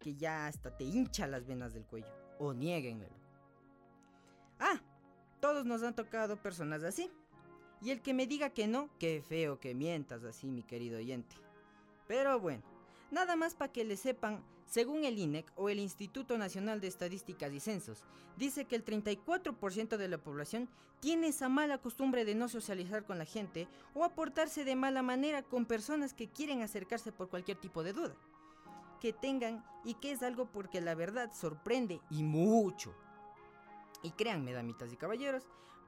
que 0.00 0.16
ya 0.16 0.48
hasta 0.48 0.76
te 0.76 0.84
hincha 0.84 1.28
las 1.28 1.46
venas 1.46 1.72
del 1.72 1.86
cuello. 1.86 2.12
O 2.40 2.52
nieguenmelo. 2.52 3.16
Ah, 4.58 4.80
todos 5.40 5.64
nos 5.64 5.84
han 5.84 5.94
tocado 5.94 6.42
personas 6.42 6.82
así. 6.82 7.10
Y 7.82 7.90
el 7.90 8.00
que 8.00 8.14
me 8.14 8.26
diga 8.26 8.50
que 8.50 8.66
no, 8.66 8.88
qué 8.98 9.22
feo 9.26 9.60
que 9.60 9.74
mientas 9.74 10.24
así, 10.24 10.50
mi 10.50 10.62
querido 10.62 10.98
oyente. 10.98 11.36
Pero 12.06 12.40
bueno, 12.40 12.62
nada 13.10 13.36
más 13.36 13.54
para 13.54 13.72
que 13.72 13.84
le 13.84 13.96
sepan, 13.96 14.42
según 14.66 15.04
el 15.04 15.18
INEC 15.18 15.52
o 15.56 15.68
el 15.68 15.78
Instituto 15.78 16.38
Nacional 16.38 16.80
de 16.80 16.88
Estadísticas 16.88 17.52
y 17.52 17.60
Censos, 17.60 18.04
dice 18.36 18.64
que 18.64 18.76
el 18.76 18.84
34% 18.84 19.96
de 19.96 20.08
la 20.08 20.18
población 20.18 20.68
tiene 21.00 21.28
esa 21.28 21.48
mala 21.48 21.78
costumbre 21.78 22.24
de 22.24 22.34
no 22.34 22.48
socializar 22.48 23.04
con 23.04 23.18
la 23.18 23.24
gente 23.24 23.68
o 23.94 24.04
aportarse 24.04 24.64
de 24.64 24.76
mala 24.76 25.02
manera 25.02 25.42
con 25.42 25.66
personas 25.66 26.14
que 26.14 26.28
quieren 26.28 26.62
acercarse 26.62 27.12
por 27.12 27.28
cualquier 27.28 27.58
tipo 27.58 27.82
de 27.82 27.92
duda. 27.92 28.14
Que 29.00 29.12
tengan 29.12 29.64
y 29.84 29.94
que 29.94 30.12
es 30.12 30.22
algo 30.22 30.46
porque 30.46 30.80
la 30.80 30.94
verdad 30.94 31.30
sorprende 31.32 32.00
y 32.10 32.22
mucho. 32.22 32.94
Y 34.02 34.10
créanme, 34.12 34.52
damitas 34.52 34.92
y 34.92 34.96
caballeros, 34.96 35.44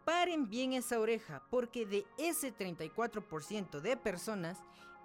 paren 0.08 0.48
bien 0.48 0.72
esa 0.72 0.98
oreja, 0.98 1.42
porque 1.50 1.84
de 1.84 2.06
ese 2.16 2.56
34% 2.56 3.82
de 3.82 3.94
personas, 3.98 4.56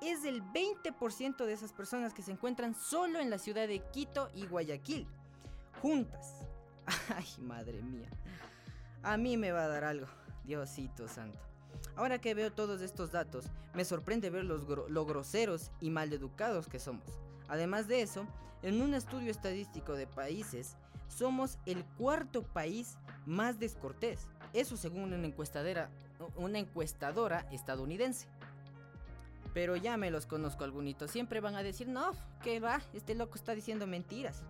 es 0.02 0.24
el 0.24 0.42
20% 0.42 1.46
de 1.46 1.52
esas 1.52 1.74
personas 1.74 2.14
que 2.14 2.22
se 2.22 2.32
encuentran 2.32 2.74
solo 2.74 3.20
en 3.20 3.30
la 3.30 3.38
ciudad 3.38 3.68
de 3.68 3.82
Quito 3.92 4.30
y 4.34 4.46
Guayaquil, 4.46 5.06
juntas. 5.82 6.48
Ay, 7.18 7.26
madre 7.42 7.82
mía. 7.82 8.08
A 9.02 9.18
mí 9.18 9.36
me 9.36 9.52
va 9.52 9.66
a 9.66 9.68
dar 9.68 9.84
algo, 9.84 10.08
Diosito 10.46 11.10
santo. 11.10 11.38
Ahora 11.98 12.20
que 12.20 12.34
veo 12.34 12.54
todos 12.54 12.80
estos 12.80 13.12
datos, 13.12 13.48
me 13.74 13.84
sorprende 13.84 14.30
ver 14.30 14.46
los 14.46 14.66
lo 14.90 15.06
groseros 15.06 15.70
y 15.82 15.90
maleducados 15.90 16.70
que 16.70 16.80
somos. 16.80 17.20
Además 17.54 17.88
de 17.88 18.02
eso, 18.02 18.26
en 18.64 18.82
un 18.82 18.96
estudio 18.96 19.30
estadístico 19.30 19.94
de 19.94 20.08
países, 20.08 20.76
somos 21.08 21.60
el 21.68 21.86
cuarto 21.86 22.42
país 22.42 22.98
más 23.28 23.60
descortés. 23.60 24.28
Eso 24.54 24.76
según 24.76 25.14
una 25.14 25.28
encuestadora, 25.28 25.92
una 26.36 26.58
encuestadora 26.58 27.48
estadounidense. 27.52 28.28
Pero 29.54 29.76
ya 29.76 29.98
me 29.98 30.10
los 30.10 30.26
conozco 30.26 30.64
algunitos. 30.64 31.12
Siempre 31.12 31.42
van 31.42 31.56
a 31.56 31.62
decir, 31.62 31.88
no, 31.88 32.14
que 32.42 32.60
va, 32.60 32.82
este 32.92 33.14
loco 33.14 33.36
está 33.36 33.54
diciendo 33.54 33.86
mentiras. 33.86 34.42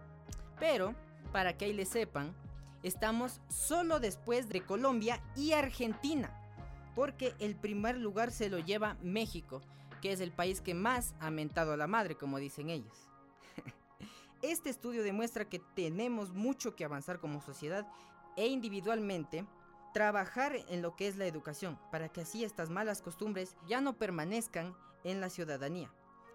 Pero, 0.57 0.95
para 1.33 1.57
que 1.57 1.65
ahí 1.65 1.74
le 1.74 1.83
sepan, 1.83 2.33
estamos 2.83 3.41
solo 3.50 4.00
después 4.00 4.48
de 4.48 4.62
Colombia 4.62 5.22
y 5.36 5.51
Argentina 5.51 6.39
porque 6.95 7.33
el 7.39 7.55
primer 7.55 7.98
lugar 7.98 8.31
se 8.31 8.50
lo 8.50 8.60
lleva 8.60 8.98
México, 9.01 9.62
que 10.03 10.12
es 10.12 10.19
el 10.19 10.33
país 10.33 10.60
que 10.60 10.74
más 10.74 11.15
ha 11.22 11.31
mentado 11.31 11.72
a 11.72 11.77
la 11.77 11.88
madre, 11.88 12.15
como 12.15 12.38
dicen 12.38 12.69
ellos. 12.69 13.10
este 14.41 14.69
estudio 14.69 15.01
demuestra 15.01 15.48
que 15.48 15.60
tenemos 15.60 16.33
mucho 16.33 16.75
que 16.75 16.83
avanzar 16.83 17.22
como 17.22 17.39
sociedad 17.39 17.88
e 18.36 18.48
individualmente 18.48 19.45
trabajar 19.93 20.57
en 20.67 20.81
lo 20.81 20.98
que 20.98 21.07
es 21.07 21.15
la 21.15 21.25
educación, 21.25 21.79
para 21.89 22.10
que 22.10 22.19
así 22.19 22.43
estas 22.43 22.69
malas 22.69 23.01
costumbres 23.01 23.55
ya 23.65 23.79
no 23.79 23.93
permanezcan 23.93 24.75
en 25.05 25.22
la 25.22 25.29
ciudadanía 25.29 25.89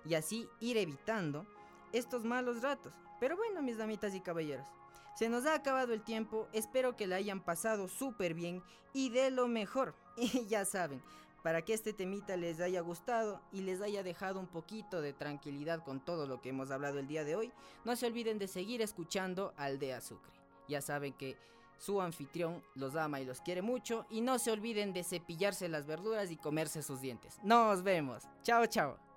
y 0.07 0.15
así 0.15 0.49
ir 0.61 0.79
evitando 0.79 1.47
estos 1.93 2.25
malos 2.25 2.63
ratos. 2.63 2.95
Pero 3.21 3.37
bueno, 3.37 3.61
mis 3.61 3.77
damitas 3.77 4.15
y 4.15 4.23
caballeros, 4.23 4.67
se 5.15 5.29
nos 5.29 5.45
ha 5.45 5.53
acabado 5.53 5.93
el 5.93 6.01
tiempo, 6.01 6.49
espero 6.55 6.97
que 6.97 7.07
la 7.07 7.17
hayan 7.17 7.45
pasado 7.45 7.87
súper 7.89 8.33
bien 8.33 8.63
y 8.95 9.11
de 9.11 9.31
lo 9.31 9.47
mejor. 9.47 9.95
Y 10.17 10.47
ya 10.47 10.65
saben, 10.65 11.03
para 11.43 11.63
que 11.63 11.75
este 11.75 11.93
temita 11.93 12.37
les 12.37 12.61
haya 12.61 12.81
gustado 12.81 13.41
y 13.53 13.61
les 13.63 13.81
haya 13.81 14.03
dejado 14.03 14.41
un 14.41 14.47
poquito 14.47 15.01
de 15.01 15.13
tranquilidad 15.13 15.85
con 15.85 16.01
todo 16.01 16.27
lo 16.27 16.41
que 16.41 16.51
hemos 16.51 16.71
hablado 16.71 16.99
el 16.99 17.07
día 17.07 17.25
de 17.25 17.37
hoy, 17.37 17.53
no 17.85 17.97
se 17.97 18.07
olviden 18.07 18.39
de 18.39 18.49
seguir 18.49 18.83
escuchando 18.83 19.53
Aldea 19.57 20.01
Sucre. 20.01 20.33
Ya 20.69 20.81
saben 20.83 21.13
que 21.13 21.37
su 21.79 22.01
anfitrión 22.01 22.63
los 22.75 22.97
ama 22.97 23.21
y 23.21 23.25
los 23.25 23.41
quiere 23.41 23.63
mucho 23.63 24.07
y 24.11 24.21
no 24.21 24.39
se 24.39 24.51
olviden 24.51 24.93
de 24.93 25.05
cepillarse 25.05 25.69
las 25.69 25.87
verduras 25.87 26.31
y 26.31 26.37
comerse 26.37 26.83
sus 26.83 27.01
dientes. 27.01 27.39
Nos 27.43 27.83
vemos. 27.83 28.25
Chao, 28.43 28.67
chao. 28.67 29.08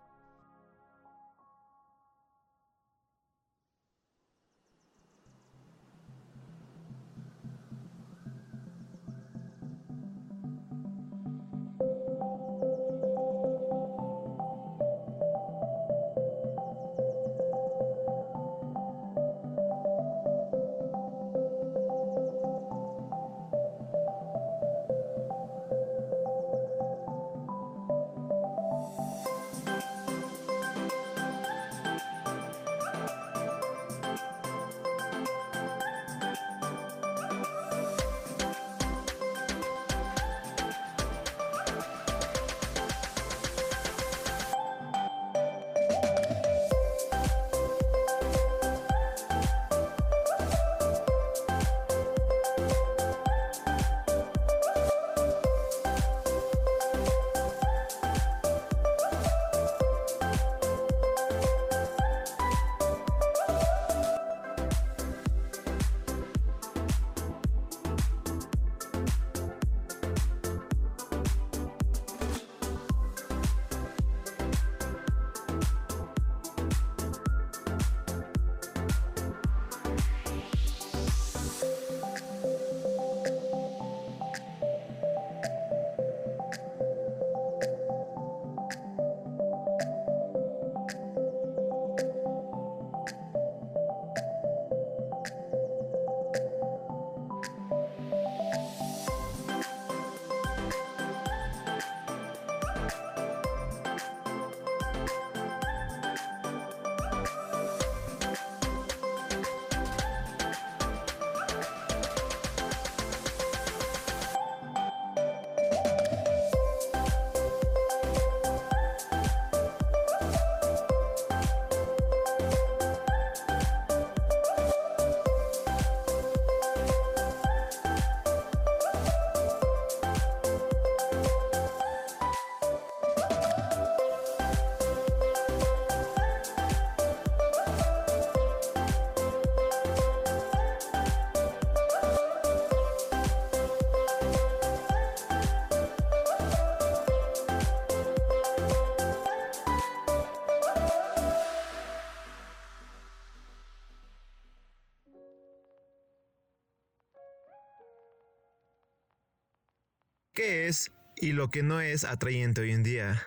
Qué 160.42 160.68
es 160.68 160.92
y 161.18 161.34
lo 161.34 161.52
que 161.52 161.62
no 161.62 161.82
es 161.82 162.04
atrayente 162.04 162.62
hoy 162.62 162.72
en 162.72 162.82
día. 162.82 163.22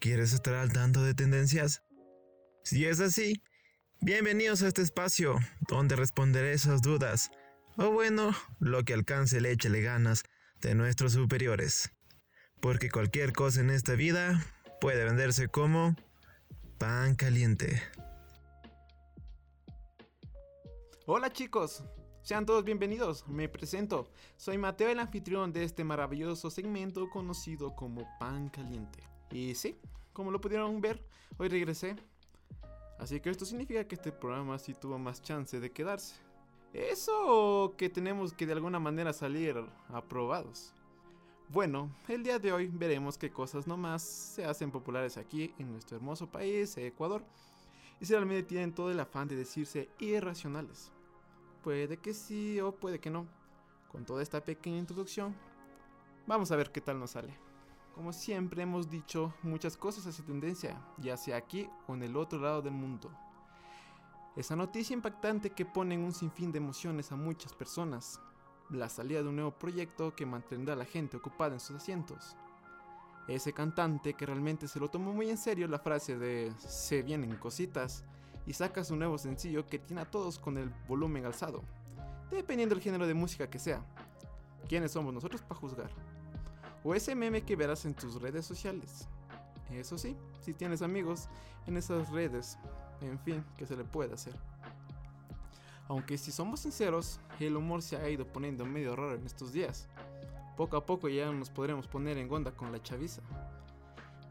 ¿Quieres 0.00 0.32
estar 0.32 0.54
al 0.54 0.72
tanto 0.72 1.04
de 1.04 1.14
tendencias? 1.14 1.84
Si 2.64 2.84
es 2.84 2.98
así, 2.98 3.44
bienvenidos 4.00 4.62
a 4.62 4.66
este 4.66 4.82
espacio 4.82 5.38
donde 5.68 5.94
responderé 5.94 6.52
esas 6.52 6.82
dudas, 6.82 7.30
o 7.76 7.92
bueno, 7.92 8.34
lo 8.58 8.82
que 8.82 8.92
alcance 8.92 9.40
le 9.40 9.52
échele 9.52 9.82
ganas 9.82 10.24
de 10.60 10.74
nuestros 10.74 11.12
superiores. 11.12 11.92
Porque 12.60 12.90
cualquier 12.90 13.32
cosa 13.32 13.60
en 13.60 13.70
esta 13.70 13.94
vida 13.94 14.44
puede 14.80 15.04
venderse 15.04 15.46
como 15.46 15.94
pan 16.76 17.14
caliente. 17.14 17.80
Hola 21.06 21.32
chicos, 21.32 21.84
sean 22.28 22.44
todos 22.44 22.62
bienvenidos, 22.62 23.26
me 23.26 23.48
presento. 23.48 24.06
Soy 24.36 24.58
Mateo, 24.58 24.90
el 24.90 24.98
anfitrión 24.98 25.50
de 25.50 25.64
este 25.64 25.82
maravilloso 25.82 26.50
segmento 26.50 27.08
conocido 27.08 27.74
como 27.74 28.06
Pan 28.20 28.50
Caliente. 28.50 29.02
Y 29.30 29.54
sí, 29.54 29.78
como 30.12 30.30
lo 30.30 30.38
pudieron 30.38 30.78
ver, 30.82 31.02
hoy 31.38 31.48
regresé. 31.48 31.96
Así 32.98 33.18
que 33.20 33.30
esto 33.30 33.46
significa 33.46 33.88
que 33.88 33.94
este 33.94 34.12
programa 34.12 34.58
sí 34.58 34.74
tuvo 34.74 34.98
más 34.98 35.22
chance 35.22 35.58
de 35.58 35.72
quedarse. 35.72 36.16
Eso 36.74 37.72
que 37.78 37.88
tenemos 37.88 38.34
que 38.34 38.44
de 38.44 38.52
alguna 38.52 38.78
manera 38.78 39.14
salir 39.14 39.56
aprobados. 39.88 40.74
Bueno, 41.48 41.90
el 42.08 42.24
día 42.24 42.38
de 42.38 42.52
hoy 42.52 42.68
veremos 42.70 43.16
qué 43.16 43.30
cosas 43.30 43.66
nomás 43.66 44.02
se 44.02 44.44
hacen 44.44 44.70
populares 44.70 45.16
aquí 45.16 45.54
en 45.58 45.72
nuestro 45.72 45.96
hermoso 45.96 46.26
país, 46.26 46.76
Ecuador, 46.76 47.24
y 48.02 48.04
realmente 48.04 48.42
tienen 48.42 48.74
todo 48.74 48.90
el 48.90 49.00
afán 49.00 49.28
de 49.28 49.36
decirse 49.36 49.88
irracionales. 49.98 50.92
Puede 51.68 51.98
que 51.98 52.14
sí 52.14 52.58
o 52.60 52.72
puede 52.72 52.98
que 52.98 53.10
no. 53.10 53.26
Con 53.92 54.06
toda 54.06 54.22
esta 54.22 54.42
pequeña 54.42 54.78
introducción, 54.78 55.36
vamos 56.26 56.50
a 56.50 56.56
ver 56.56 56.72
qué 56.72 56.80
tal 56.80 56.98
nos 56.98 57.10
sale. 57.10 57.38
Como 57.94 58.14
siempre 58.14 58.62
hemos 58.62 58.88
dicho, 58.88 59.34
muchas 59.42 59.76
cosas 59.76 60.06
hacen 60.06 60.24
tendencia, 60.24 60.80
ya 60.96 61.18
sea 61.18 61.36
aquí 61.36 61.68
o 61.86 61.92
en 61.92 62.04
el 62.04 62.16
otro 62.16 62.40
lado 62.40 62.62
del 62.62 62.72
mundo. 62.72 63.10
Esa 64.34 64.56
noticia 64.56 64.94
impactante 64.94 65.50
que 65.50 65.66
pone 65.66 65.94
en 65.94 66.04
un 66.04 66.14
sinfín 66.14 66.52
de 66.52 66.56
emociones 66.56 67.12
a 67.12 67.16
muchas 67.16 67.52
personas, 67.52 68.18
la 68.70 68.88
salida 68.88 69.22
de 69.22 69.28
un 69.28 69.36
nuevo 69.36 69.50
proyecto 69.50 70.16
que 70.16 70.24
mantendrá 70.24 70.72
a 70.72 70.78
la 70.78 70.86
gente 70.86 71.18
ocupada 71.18 71.52
en 71.52 71.60
sus 71.60 71.76
asientos. 71.76 72.34
Ese 73.26 73.52
cantante 73.52 74.14
que 74.14 74.24
realmente 74.24 74.68
se 74.68 74.80
lo 74.80 74.88
tomó 74.88 75.12
muy 75.12 75.28
en 75.28 75.36
serio 75.36 75.68
la 75.68 75.80
frase 75.80 76.16
de 76.16 76.50
se 76.56 77.02
vienen 77.02 77.36
cositas 77.36 78.06
y 78.48 78.54
saca 78.54 78.82
su 78.82 78.96
nuevo 78.96 79.18
sencillo 79.18 79.66
que 79.66 79.78
tiene 79.78 80.00
a 80.00 80.10
todos 80.10 80.38
con 80.38 80.56
el 80.56 80.70
volumen 80.88 81.26
alzado, 81.26 81.62
dependiendo 82.30 82.74
del 82.74 82.82
género 82.82 83.06
de 83.06 83.12
música 83.12 83.50
que 83.50 83.58
sea. 83.58 83.84
¿Quiénes 84.66 84.92
somos 84.92 85.12
nosotros 85.12 85.42
para 85.42 85.60
juzgar? 85.60 85.90
O 86.82 86.94
ese 86.94 87.14
meme 87.14 87.42
que 87.42 87.56
verás 87.56 87.84
en 87.84 87.92
tus 87.92 88.22
redes 88.22 88.46
sociales. 88.46 89.06
Eso 89.70 89.98
sí, 89.98 90.16
si 90.40 90.54
tienes 90.54 90.80
amigos 90.80 91.28
en 91.66 91.76
esas 91.76 92.08
redes, 92.08 92.56
en 93.02 93.18
fin, 93.18 93.44
que 93.58 93.66
se 93.66 93.76
le 93.76 93.84
puede 93.84 94.14
hacer. 94.14 94.34
Aunque 95.86 96.16
si 96.16 96.32
somos 96.32 96.60
sinceros, 96.60 97.20
el 97.40 97.54
humor 97.54 97.82
se 97.82 97.98
ha 97.98 98.08
ido 98.08 98.26
poniendo 98.26 98.64
medio 98.64 98.96
raro 98.96 99.14
en 99.14 99.26
estos 99.26 99.52
días. 99.52 99.88
Poco 100.56 100.78
a 100.78 100.86
poco 100.86 101.10
ya 101.10 101.30
nos 101.32 101.50
podremos 101.50 101.86
poner 101.86 102.16
en 102.16 102.32
onda 102.32 102.52
con 102.52 102.72
la 102.72 102.82
chaviza. 102.82 103.20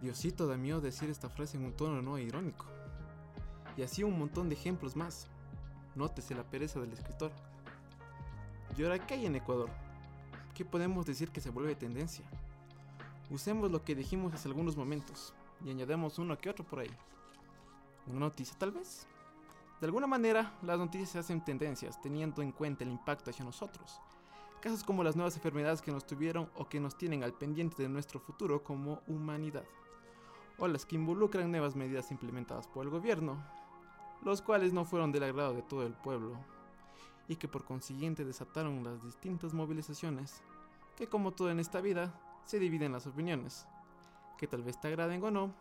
Diosito 0.02 0.48
da 0.48 0.58
miedo 0.58 0.82
decir 0.82 1.08
esta 1.12 1.30
frase 1.30 1.58
en 1.58 1.66
un 1.66 1.74
tono 1.74 2.02
no 2.02 2.18
irónico. 2.18 2.77
Y 3.78 3.84
así 3.84 4.04
un 4.04 4.18
montón 4.18 4.50
de 4.50 4.56
ejemplos 4.56 4.96
más. 4.96 5.28
Nótese 5.96 6.36
la 6.36 6.44
pereza 6.44 6.80
del 6.80 6.94
escritor. 6.94 7.32
¿Y 8.76 8.84
ahora 8.84 9.06
qué 9.06 9.14
hay 9.14 9.26
en 9.28 9.36
Ecuador? 9.36 9.70
¿Qué 10.54 10.66
podemos 10.66 11.06
decir 11.06 11.30
que 11.30 11.40
se 11.40 11.52
vuelve 11.52 11.76
tendencia? 11.76 12.26
Usemos 13.30 13.72
lo 13.72 13.84
que 13.84 13.96
dijimos 13.96 14.34
hace 14.34 14.48
algunos 14.48 14.76
momentos 14.76 15.34
y 15.64 15.70
añadamos 15.70 16.18
uno 16.18 16.38
que 16.38 16.50
otro 16.50 16.66
por 16.66 16.80
ahí. 16.80 16.92
¿Una 18.08 18.20
noticia 18.20 18.58
tal 18.58 18.72
vez? 18.72 19.08
De 19.80 19.86
alguna 19.86 20.08
manera, 20.08 20.58
las 20.64 20.80
noticias 20.80 21.10
se 21.10 21.20
hacen 21.20 21.44
tendencias 21.44 22.02
teniendo 22.02 22.42
en 22.42 22.52
cuenta 22.52 22.84
el 22.84 22.90
impacto 22.90 23.30
hacia 23.30 23.46
nosotros. 23.46 24.00
Casos 24.62 24.84
como 24.84 25.04
las 25.04 25.16
nuevas 25.16 25.36
enfermedades 25.36 25.82
que 25.84 25.92
nos 25.92 26.08
tuvieron 26.08 26.50
o 26.56 26.68
que 26.68 26.80
nos 26.80 26.98
tienen 26.98 27.24
al 27.24 27.34
pendiente 27.34 27.84
de 27.84 27.90
nuestro 27.90 28.20
futuro 28.20 28.64
como 28.64 29.02
humanidad. 29.08 29.66
O 30.58 30.68
las 30.68 30.86
que 30.86 30.96
involucran 30.96 31.52
nuevas 31.52 31.76
medidas 31.76 32.10
implementadas 32.10 32.68
por 32.68 32.86
el 32.86 32.90
gobierno, 32.90 33.38
los 34.24 34.42
cuales 34.42 34.74
no 34.74 34.86
fueron 34.86 35.12
del 35.12 35.24
agrado 35.24 35.54
de 35.54 35.62
todo 35.62 35.84
el 35.84 35.94
pueblo, 35.94 36.38
y 37.28 37.36
que 37.36 37.48
por 37.48 37.66
consiguiente 37.66 38.26
desataron 38.26 38.84
las 38.84 39.04
distintas 39.04 39.54
movilizaciones, 39.54 40.42
que 40.96 41.08
como 41.08 41.32
todo 41.32 41.52
en 41.52 41.60
esta 41.60 41.82
vida, 41.82 42.14
se 42.46 42.60
dividen 42.60 42.94
las 42.94 43.06
opiniones, 43.08 43.68
que 44.38 44.48
tal 44.48 44.64
vez 44.64 44.80
te 44.80 44.88
agraden 44.88 45.24
o 45.24 45.32
no, 45.32 45.54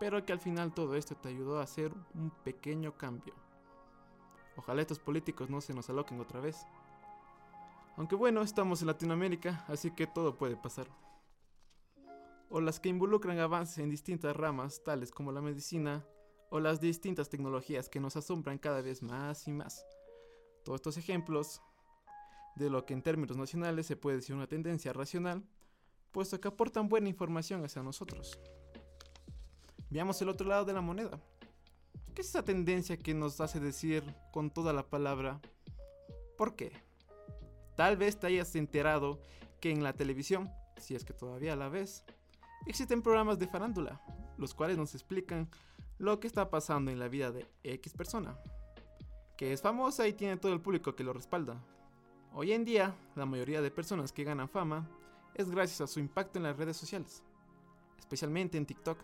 pero 0.00 0.24
que 0.24 0.32
al 0.32 0.40
final 0.40 0.72
todo 0.72 0.96
esto 0.96 1.16
te 1.16 1.28
ayudó 1.28 1.60
a 1.60 1.64
hacer 1.64 1.92
un 2.14 2.30
pequeño 2.44 2.96
cambio. 2.96 3.34
Ojalá 4.56 4.82
estos 4.82 4.98
políticos 4.98 5.50
no 5.50 5.60
se 5.60 5.74
nos 5.74 5.88
aloquen 5.88 6.20
otra 6.20 6.40
vez. 6.40 6.66
Aunque 7.96 8.16
bueno, 8.16 8.42
estamos 8.42 8.80
en 8.80 8.88
Latinoamérica, 8.88 9.64
así 9.68 9.92
que 9.92 10.06
todo 10.06 10.36
puede 10.36 10.56
pasar. 10.56 10.88
O 12.50 12.60
las 12.60 12.80
que 12.80 12.88
involucran 12.88 13.38
avances 13.38 13.78
en 13.78 13.90
distintas 13.90 14.34
ramas, 14.36 14.82
tales 14.84 15.10
como 15.10 15.32
la 15.32 15.40
medicina, 15.40 16.04
o 16.50 16.60
las 16.60 16.80
distintas 16.80 17.28
tecnologías 17.28 17.88
que 17.88 18.00
nos 18.00 18.16
asombran 18.16 18.58
cada 18.58 18.82
vez 18.82 19.02
más 19.02 19.46
y 19.48 19.52
más. 19.52 19.84
Todos 20.64 20.78
estos 20.78 20.96
ejemplos 20.96 21.60
de 22.56 22.70
lo 22.70 22.84
que 22.84 22.94
en 22.94 23.02
términos 23.02 23.36
nacionales 23.36 23.86
se 23.86 23.96
puede 23.96 24.16
decir 24.16 24.34
una 24.34 24.46
tendencia 24.46 24.92
racional, 24.92 25.44
puesto 26.12 26.40
que 26.40 26.48
aportan 26.48 26.88
buena 26.88 27.08
información 27.08 27.64
hacia 27.64 27.82
nosotros. 27.82 28.38
Veamos 29.90 30.20
el 30.20 30.28
otro 30.28 30.46
lado 30.46 30.64
de 30.64 30.72
la 30.72 30.80
moneda. 30.80 31.20
¿Qué 32.14 32.22
es 32.22 32.28
esa 32.28 32.44
tendencia 32.44 32.96
que 32.96 33.14
nos 33.14 33.40
hace 33.40 33.60
decir 33.60 34.02
con 34.32 34.50
toda 34.50 34.72
la 34.72 34.88
palabra 34.88 35.40
¿por 36.38 36.54
qué? 36.54 36.72
Tal 37.76 37.96
vez 37.96 38.18
te 38.18 38.28
hayas 38.28 38.54
enterado 38.54 39.20
que 39.60 39.70
en 39.70 39.82
la 39.82 39.92
televisión, 39.92 40.50
si 40.78 40.94
es 40.94 41.04
que 41.04 41.12
todavía 41.12 41.56
la 41.56 41.68
ves, 41.68 42.04
existen 42.66 43.02
programas 43.02 43.38
de 43.38 43.48
farándula, 43.48 44.00
los 44.38 44.54
cuales 44.54 44.78
nos 44.78 44.94
explican 44.94 45.50
lo 45.98 46.20
que 46.20 46.26
está 46.26 46.50
pasando 46.50 46.90
en 46.90 46.98
la 46.98 47.08
vida 47.08 47.30
de 47.30 47.46
X 47.64 47.92
persona, 47.94 48.38
que 49.36 49.52
es 49.52 49.62
famosa 49.62 50.06
y 50.06 50.12
tiene 50.12 50.36
todo 50.36 50.52
el 50.52 50.60
público 50.60 50.94
que 50.94 51.04
lo 51.04 51.12
respalda. 51.12 51.62
Hoy 52.32 52.52
en 52.52 52.64
día, 52.64 52.94
la 53.16 53.26
mayoría 53.26 53.62
de 53.62 53.70
personas 53.70 54.12
que 54.12 54.24
ganan 54.24 54.48
fama 54.48 54.88
es 55.34 55.50
gracias 55.50 55.80
a 55.80 55.86
su 55.86 56.00
impacto 56.00 56.38
en 56.38 56.44
las 56.44 56.56
redes 56.56 56.76
sociales, 56.76 57.22
especialmente 57.98 58.58
en 58.58 58.66
TikTok 58.66 58.98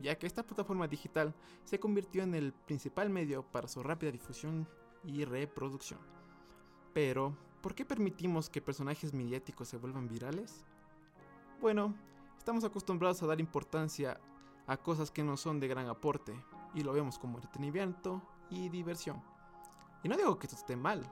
ya 0.00 0.16
que 0.16 0.26
esta 0.26 0.42
plataforma 0.42 0.88
digital 0.88 1.34
se 1.64 1.78
convirtió 1.78 2.22
en 2.22 2.34
el 2.34 2.52
principal 2.52 3.10
medio 3.10 3.42
para 3.42 3.68
su 3.68 3.82
rápida 3.82 4.10
difusión 4.10 4.68
y 5.04 5.24
reproducción. 5.24 6.00
Pero, 6.92 7.36
¿por 7.60 7.74
qué 7.74 7.84
permitimos 7.84 8.50
que 8.50 8.62
personajes 8.62 9.12
mediáticos 9.12 9.68
se 9.68 9.76
vuelvan 9.76 10.08
virales? 10.08 10.64
Bueno, 11.60 11.94
estamos 12.38 12.64
acostumbrados 12.64 13.22
a 13.22 13.26
dar 13.26 13.40
importancia 13.40 14.20
a 14.66 14.76
cosas 14.76 15.10
que 15.10 15.22
no 15.22 15.36
son 15.36 15.60
de 15.60 15.68
gran 15.68 15.88
aporte 15.88 16.34
y 16.74 16.82
lo 16.82 16.92
vemos 16.92 17.18
como 17.18 17.38
entretenimiento 17.38 18.22
y 18.50 18.68
diversión. 18.68 19.22
Y 20.02 20.08
no 20.08 20.16
digo 20.16 20.38
que 20.38 20.46
esto 20.46 20.56
esté 20.56 20.76
mal. 20.76 21.02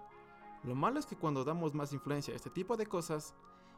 Lo 0.64 0.74
malo 0.74 0.98
es 0.98 1.06
que 1.06 1.16
cuando 1.16 1.44
damos 1.44 1.74
más 1.74 1.92
influencia 1.92 2.32
a 2.32 2.36
este 2.36 2.50
tipo 2.50 2.76
de 2.76 2.86
cosas 2.86 3.34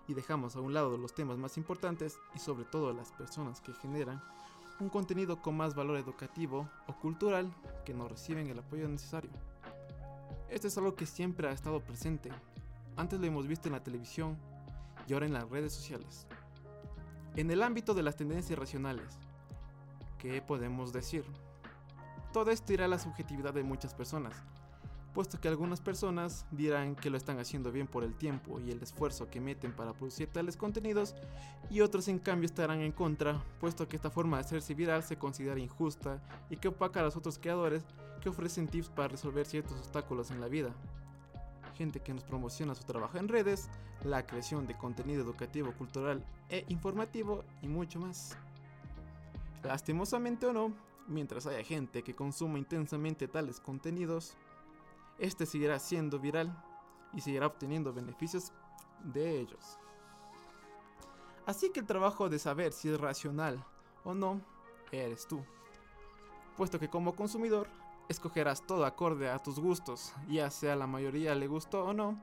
y 0.07 0.15
dejamos 0.15 0.57
a 0.57 0.61
un 0.61 0.75
lado 0.75 0.97
los 0.99 1.15
temas 1.15 1.39
más 1.39 1.57
importantes 1.57 2.19
y 2.35 2.39
sobre 2.39 2.65
todo 2.65 2.93
las 2.93 3.13
personas 3.13 3.61
que 3.61 3.73
generan 3.75 4.23
un 4.81 4.89
contenido 4.89 5.41
con 5.41 5.57
más 5.57 5.75
valor 5.75 5.97
educativo 5.97 6.69
o 6.87 6.95
cultural 6.95 7.53
que 7.85 7.95
no 7.95 8.09
reciben 8.09 8.49
el 8.49 8.59
apoyo 8.59 8.89
necesario. 8.89 9.31
Esto 10.49 10.69
es 10.69 10.77
algo 10.77 10.95
que 10.95 11.07
siempre 11.07 11.49
ha 11.49 11.53
estado 11.53 11.81
presente. 11.81 12.31
Antes 12.97 13.21
lo 13.21 13.27
hemos 13.27 13.47
visto 13.47 13.69
en 13.69 13.73
la 13.73 13.83
televisión 13.83 14.37
y 15.07 15.13
ahora 15.13 15.27
en 15.27 15.33
las 15.33 15.49
redes 15.49 15.73
sociales. 15.73 16.27
En 17.37 17.51
el 17.51 17.63
ámbito 17.63 17.95
de 17.95 18.03
las 18.03 18.17
tendencias 18.17 18.59
racionales, 18.59 19.19
¿qué 20.25 20.41
podemos 20.41 20.91
decir? 20.91 21.23
Todo 22.33 22.51
esto 22.51 22.73
irá 22.73 22.87
a 22.87 22.89
la 22.89 22.99
subjetividad 22.99 23.53
de 23.53 23.63
muchas 23.63 23.93
personas, 23.93 24.33
puesto 25.13 25.39
que 25.39 25.49
algunas 25.49 25.83
personas 25.83 26.47
dirán 26.51 26.97
que 26.97 27.11
lo 27.11 27.19
están 27.19 27.39
haciendo 27.39 27.71
bien 27.71 27.87
por 27.87 28.05
el 28.05 28.15
tiempo 28.15 28.59
y 28.59 28.71
el 28.71 28.83
esfuerzo 28.83 29.29
que 29.29 29.39
meten 29.39 29.73
para 29.73 29.93
producir 29.93 30.29
tales 30.29 30.57
contenidos, 30.57 31.15
y 31.69 31.83
otros 31.83 32.09
en 32.09 32.19
cambio 32.19 32.47
estarán 32.47 32.81
en 32.81 32.93
contra, 32.93 33.45
puesto 33.61 33.87
que 33.87 33.97
esta 33.97 34.09
forma 34.09 34.39
de 34.39 34.45
hacerse 34.45 34.73
viral 34.73 35.03
se 35.03 35.19
considera 35.19 35.61
injusta 35.61 36.23
y 36.49 36.57
que 36.57 36.69
opaca 36.69 37.01
a 37.01 37.03
los 37.03 37.17
otros 37.17 37.39
creadores 37.39 37.85
que 38.23 38.31
ofrecen 38.31 38.67
tips 38.67 38.89
para 38.89 39.09
resolver 39.09 39.45
ciertos 39.45 39.77
obstáculos 39.77 40.31
en 40.31 40.41
la 40.41 40.49
vida. 40.49 40.71
Gente 41.77 42.01
que 42.01 42.15
nos 42.15 42.25
promociona 42.25 42.75
su 42.75 42.85
trabajo 42.85 43.19
en 43.19 43.29
redes, 43.29 43.69
la 44.05 44.25
creación 44.25 44.67
de 44.67 44.79
contenido 44.79 45.23
educativo, 45.23 45.75
cultural 45.77 46.25
e 46.49 46.65
informativo 46.69 47.45
y 47.61 47.69
mucho 47.69 48.01
más. 48.01 48.39
Lastimosamente 49.64 50.46
o 50.46 50.53
no, 50.53 50.72
mientras 51.07 51.46
haya 51.46 51.64
gente 51.64 52.03
que 52.03 52.14
consuma 52.14 52.59
intensamente 52.59 53.29
tales 53.29 53.61
contenidos, 53.61 54.37
este 55.18 55.46
seguirá 55.46 55.79
siendo 55.79 56.18
viral 56.18 56.55
y 57.14 57.22
seguirá 57.22 57.46
obteniendo 57.46 57.92
beneficios 57.92 58.53
de 59.03 59.40
ellos. 59.40 59.79
Así 61.46 61.70
que 61.70 61.81
el 61.81 61.87
trabajo 61.87 62.29
de 62.29 62.38
saber 62.38 62.72
si 62.72 62.90
es 62.90 63.00
racional 63.00 63.64
o 64.05 64.14
no 64.14 64.42
eres 64.92 65.27
tú, 65.27 65.42
puesto 66.59 66.79
que 66.79 66.90
como 66.90 67.16
consumidor 67.16 67.66
escogerás 68.11 68.66
todo 68.66 68.85
acorde 68.85 69.31
a 69.31 69.42
tus 69.42 69.59
gustos, 69.59 70.12
ya 70.29 70.50
sea 70.50 70.77
la 70.77 70.87
mayoría 70.87 71.35
le 71.35 71.46
gustó 71.46 71.87
o 71.87 71.94
no. 71.94 72.22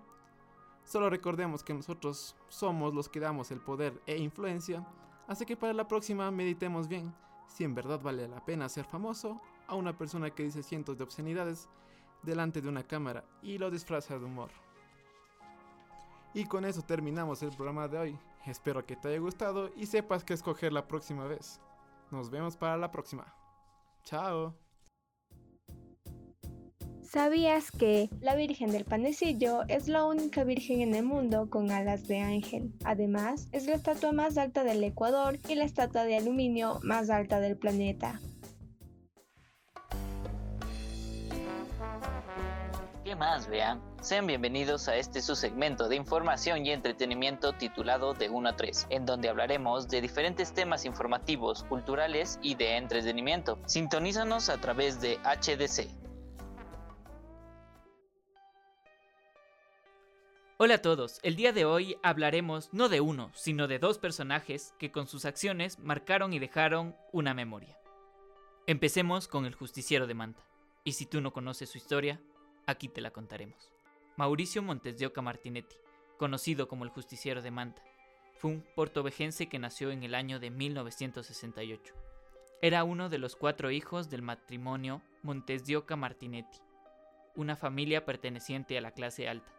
Solo 0.83 1.09
recordemos 1.09 1.63
que 1.63 1.73
nosotros 1.73 2.35
somos 2.49 2.93
los 2.93 3.09
que 3.09 3.19
damos 3.19 3.49
el 3.49 3.61
poder 3.61 3.99
e 4.05 4.17
influencia, 4.17 4.85
así 5.27 5.45
que 5.45 5.57
para 5.57 5.73
la 5.73 5.87
próxima 5.87 6.29
meditemos 6.29 6.87
bien 6.87 7.11
si 7.53 7.63
en 7.63 7.75
verdad 7.75 8.01
vale 8.01 8.27
la 8.27 8.43
pena 8.43 8.69
ser 8.69 8.85
famoso 8.85 9.41
a 9.67 9.75
una 9.75 9.97
persona 9.97 10.29
que 10.29 10.43
dice 10.43 10.63
cientos 10.63 10.97
de 10.97 11.03
obscenidades 11.03 11.67
delante 12.23 12.61
de 12.61 12.69
una 12.69 12.83
cámara 12.83 13.23
y 13.41 13.57
lo 13.57 13.69
disfraza 13.69 14.17
de 14.17 14.25
humor. 14.25 14.51
Y 16.33 16.45
con 16.45 16.63
eso 16.65 16.81
terminamos 16.81 17.43
el 17.43 17.51
programa 17.51 17.87
de 17.87 17.97
hoy. 17.97 18.19
Espero 18.45 18.85
que 18.85 18.95
te 18.95 19.09
haya 19.09 19.19
gustado 19.19 19.69
y 19.75 19.85
sepas 19.85 20.23
qué 20.23 20.33
escoger 20.33 20.71
la 20.71 20.87
próxima 20.87 21.25
vez. 21.25 21.59
Nos 22.09 22.29
vemos 22.29 22.55
para 22.55 22.77
la 22.77 22.91
próxima. 22.91 23.25
Chao. 24.03 24.60
¿Sabías 27.11 27.71
que 27.71 28.09
la 28.21 28.37
Virgen 28.37 28.71
del 28.71 28.85
Panecillo 28.85 29.63
es 29.67 29.89
la 29.89 30.05
única 30.05 30.45
virgen 30.45 30.79
en 30.79 30.95
el 30.95 31.03
mundo 31.03 31.49
con 31.49 31.69
alas 31.69 32.07
de 32.07 32.21
ángel? 32.21 32.71
Además, 32.85 33.49
es 33.51 33.65
la 33.65 33.75
estatua 33.75 34.13
más 34.13 34.37
alta 34.37 34.63
del 34.63 34.81
Ecuador 34.81 35.37
y 35.49 35.55
la 35.55 35.65
estatua 35.65 36.05
de 36.05 36.15
aluminio 36.15 36.79
más 36.83 37.09
alta 37.09 37.41
del 37.41 37.57
planeta. 37.57 38.21
¿Qué 43.03 43.13
más, 43.13 43.49
vean? 43.49 43.81
Sean 43.99 44.25
bienvenidos 44.25 44.87
a 44.87 44.95
este 44.95 45.21
su 45.21 45.35
segmento 45.35 45.89
de 45.89 45.97
información 45.97 46.65
y 46.65 46.71
entretenimiento 46.71 47.51
titulado 47.51 48.13
De 48.13 48.29
1 48.29 48.47
a 48.47 48.55
3, 48.55 48.87
en 48.89 49.05
donde 49.05 49.27
hablaremos 49.27 49.89
de 49.89 49.99
diferentes 49.99 50.53
temas 50.53 50.85
informativos, 50.85 51.65
culturales 51.65 52.39
y 52.41 52.55
de 52.55 52.77
entretenimiento. 52.77 53.59
Sintonízanos 53.65 54.47
a 54.47 54.61
través 54.61 55.01
de 55.01 55.17
HDC. 55.25 56.00
Hola 60.63 60.75
a 60.75 60.81
todos, 60.83 61.19
el 61.23 61.35
día 61.35 61.53
de 61.53 61.65
hoy 61.65 61.97
hablaremos 62.03 62.71
no 62.71 62.87
de 62.87 63.01
uno, 63.01 63.31
sino 63.33 63.67
de 63.67 63.79
dos 63.79 63.97
personajes 63.97 64.75
que 64.77 64.91
con 64.91 65.07
sus 65.07 65.25
acciones 65.25 65.79
marcaron 65.79 66.33
y 66.33 66.37
dejaron 66.37 66.95
una 67.11 67.33
memoria. 67.33 67.79
Empecemos 68.67 69.27
con 69.27 69.47
el 69.47 69.55
justiciero 69.55 70.05
de 70.05 70.13
Manta, 70.13 70.45
y 70.83 70.91
si 70.91 71.07
tú 71.07 71.19
no 71.19 71.33
conoces 71.33 71.67
su 71.67 71.79
historia, 71.79 72.21
aquí 72.67 72.87
te 72.89 73.01
la 73.01 73.09
contaremos. 73.09 73.71
Mauricio 74.17 74.61
Montes 74.61 74.99
de 74.99 75.11
Martinetti, 75.19 75.77
conocido 76.19 76.67
como 76.67 76.83
el 76.83 76.91
justiciero 76.91 77.41
de 77.41 77.49
Manta, 77.49 77.81
fue 78.35 78.51
un 78.51 78.63
portovejense 78.75 79.49
que 79.49 79.57
nació 79.57 79.89
en 79.89 80.03
el 80.03 80.13
año 80.13 80.39
de 80.39 80.51
1968. 80.51 81.95
Era 82.61 82.83
uno 82.83 83.09
de 83.09 83.17
los 83.17 83.35
cuatro 83.35 83.71
hijos 83.71 84.11
del 84.11 84.21
matrimonio 84.21 85.01
Montes 85.23 85.65
de 85.65 85.81
Martinetti, 85.97 86.59
una 87.35 87.55
familia 87.55 88.05
perteneciente 88.05 88.77
a 88.77 88.81
la 88.81 88.91
clase 88.91 89.27
alta. 89.27 89.51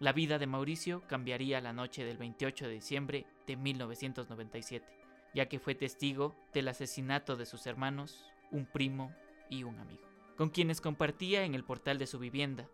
La 0.00 0.12
vida 0.12 0.38
de 0.38 0.46
Mauricio 0.46 1.02
cambiaría 1.08 1.60
la 1.60 1.72
noche 1.72 2.04
del 2.04 2.18
28 2.18 2.68
de 2.68 2.74
diciembre 2.74 3.26
de 3.48 3.56
1997, 3.56 4.86
ya 5.34 5.48
que 5.48 5.58
fue 5.58 5.74
testigo 5.74 6.36
del 6.52 6.68
asesinato 6.68 7.34
de 7.34 7.46
sus 7.46 7.66
hermanos, 7.66 8.24
un 8.52 8.64
primo 8.64 9.12
y 9.50 9.64
un 9.64 9.76
amigo, 9.80 10.06
con 10.36 10.50
quienes 10.50 10.80
compartía 10.80 11.42
en 11.42 11.56
el 11.56 11.64
portal 11.64 11.98
de 11.98 12.06
su 12.06 12.20
vivienda. 12.20 12.68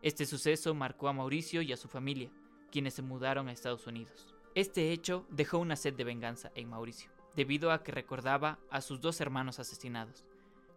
Este 0.00 0.24
suceso 0.24 0.74
marcó 0.74 1.08
a 1.08 1.12
Mauricio 1.12 1.60
y 1.60 1.70
a 1.70 1.76
su 1.76 1.88
familia, 1.88 2.30
quienes 2.72 2.94
se 2.94 3.02
mudaron 3.02 3.48
a 3.48 3.52
Estados 3.52 3.86
Unidos. 3.86 4.34
Este 4.54 4.90
hecho 4.90 5.26
dejó 5.28 5.58
una 5.58 5.76
sed 5.76 5.92
de 5.92 6.04
venganza 6.04 6.50
en 6.54 6.70
Mauricio, 6.70 7.10
debido 7.36 7.72
a 7.72 7.82
que 7.82 7.92
recordaba 7.92 8.58
a 8.70 8.80
sus 8.80 9.02
dos 9.02 9.20
hermanos 9.20 9.58
asesinados. 9.58 10.24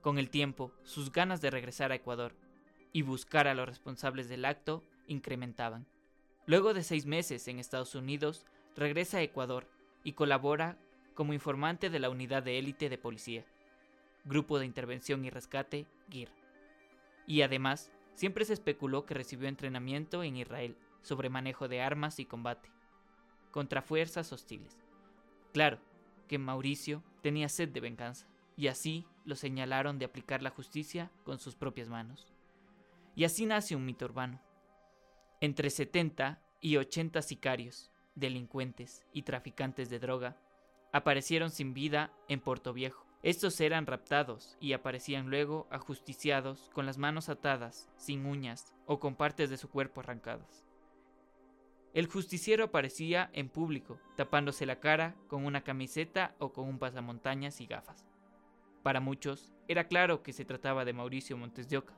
Con 0.02 0.18
el 0.18 0.30
tiempo, 0.30 0.74
sus 0.84 1.14
ganas 1.14 1.40
de 1.40 1.50
regresar 1.50 1.94
a 1.94 1.96
Ecuador 1.96 2.36
y 2.92 3.04
buscar 3.04 3.48
a 3.48 3.54
los 3.54 3.70
responsables 3.70 4.28
del 4.28 4.44
acto 4.44 4.84
incrementaban. 5.08 5.86
Luego 6.46 6.74
de 6.74 6.84
seis 6.84 7.06
meses 7.06 7.48
en 7.48 7.60
Estados 7.60 7.96
Unidos, 7.96 8.46
regresa 8.76 9.18
a 9.18 9.22
Ecuador 9.22 9.68
y 10.04 10.14
colabora 10.14 10.78
como 11.14 11.34
informante 11.34 11.90
de 11.90 12.00
la 12.00 12.10
Unidad 12.10 12.44
de 12.44 12.60
Élite 12.60 12.90
de 12.90 12.98
Policía, 12.98 13.44
Grupo 14.24 14.60
de 14.60 14.66
Intervención 14.66 15.26
y 15.26 15.30
Rescate, 15.30 15.88
GIR. 16.10 16.30
Y 17.26 17.42
además, 17.42 17.92
siempre 18.14 18.46
se 18.46 18.54
especuló 18.54 19.06
que 19.06 19.14
recibió 19.14 19.48
entrenamiento 19.48 20.24
en 20.24 20.38
Israel 20.38 20.78
sobre 21.02 21.30
manejo 21.30 21.68
de 21.68 21.82
armas 21.82 22.20
y 22.20 22.26
combate 22.26 22.70
contra 23.52 23.82
fuerzas 23.82 24.32
hostiles. 24.32 24.78
Claro 25.54 25.80
que 26.28 26.38
Mauricio 26.38 27.04
tenía 27.24 27.50
sed 27.50 27.70
de 27.70 27.80
venganza, 27.80 28.28
y 28.56 28.68
así 28.68 29.06
lo 29.26 29.36
señalaron 29.36 29.98
de 29.98 30.06
aplicar 30.06 30.44
la 30.44 30.50
justicia 30.50 31.12
con 31.24 31.40
sus 31.40 31.56
propias 31.56 31.90
manos. 31.90 32.28
Y 33.16 33.24
así 33.24 33.46
nace 33.46 33.76
un 33.76 33.86
mito 33.86 34.06
urbano, 34.06 34.40
entre 35.40 35.70
70 35.70 36.42
y 36.62 36.78
80 36.78 37.22
sicarios, 37.22 37.92
delincuentes 38.16 39.06
y 39.14 39.22
traficantes 39.22 39.90
de 39.90 40.00
droga 40.00 40.38
aparecieron 40.92 41.52
sin 41.52 41.74
vida 41.74 42.12
en 42.28 42.40
Puerto 42.40 42.74
Viejo. 42.74 43.06
Estos 43.24 43.60
eran 43.62 43.86
raptados 43.86 44.58
y 44.60 44.74
aparecían 44.74 45.30
luego 45.30 45.68
ajusticiados 45.70 46.70
con 46.74 46.86
las 46.86 46.98
manos 46.98 47.30
atadas, 47.30 47.90
sin 47.98 48.26
uñas 48.26 48.74
o 48.86 49.00
con 49.00 49.16
partes 49.16 49.50
de 49.50 49.58
su 49.58 49.70
cuerpo 49.70 50.02
arrancadas. 50.02 50.66
El 51.94 52.08
justiciero 52.08 52.66
aparecía 52.66 53.30
en 53.34 53.50
público, 53.50 54.00
tapándose 54.16 54.66
la 54.66 54.80
cara 54.80 55.16
con 55.28 55.46
una 55.46 55.64
camiseta 55.64 56.36
o 56.40 56.54
con 56.54 56.68
un 56.68 56.80
pasamontañas 56.80 57.60
y 57.60 57.66
gafas. 57.66 58.06
Para 58.84 59.00
muchos, 59.00 59.52
era 59.68 59.88
claro 59.88 60.24
que 60.24 60.34
se 60.34 60.46
trataba 60.46 60.86
de 60.86 60.94
Mauricio 60.94 61.38
Montes 61.38 61.70
de 61.70 61.78
Oca, 61.78 61.96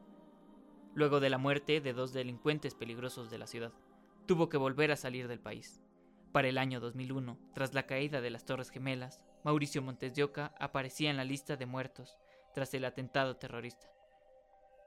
luego 0.93 1.19
de 1.19 1.29
la 1.29 1.37
muerte 1.37 1.81
de 1.81 1.93
dos 1.93 2.13
delincuentes 2.13 2.75
peligrosos 2.75 3.29
de 3.29 3.37
la 3.37 3.47
ciudad. 3.47 3.71
Tuvo 4.25 4.49
que 4.49 4.57
volver 4.57 4.91
a 4.91 4.95
salir 4.95 5.27
del 5.27 5.39
país. 5.39 5.81
Para 6.31 6.47
el 6.47 6.57
año 6.57 6.79
2001, 6.79 7.39
tras 7.53 7.73
la 7.73 7.87
caída 7.87 8.21
de 8.21 8.29
las 8.29 8.45
Torres 8.45 8.69
Gemelas, 8.69 9.21
Mauricio 9.43 9.81
Montes 9.81 10.13
de 10.13 10.23
Oca 10.23 10.53
aparecía 10.59 11.09
en 11.09 11.17
la 11.17 11.23
lista 11.23 11.55
de 11.55 11.65
muertos 11.65 12.17
tras 12.53 12.73
el 12.73 12.85
atentado 12.85 13.37
terrorista. 13.37 13.89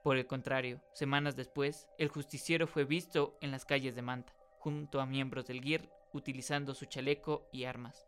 Por 0.03 0.17
el 0.17 0.27
contrario, 0.27 0.81
semanas 0.95 1.37
después, 1.37 1.89
el 1.99 2.09
justiciero 2.09 2.67
fue 2.67 2.85
visto 2.85 3.39
en 3.41 3.51
las 3.51 3.65
calles 3.65 3.95
de 3.95 4.03
Manta, 4.03 4.35
junto 4.59 5.01
a 5.01 5.07
miembros 5.07 5.47
del 5.47 5.61
GIR, 5.61 5.89
utilizando 6.13 6.75
su 6.75 6.87
chaleco 6.87 7.49
y 7.53 7.65
armas. 7.65 8.07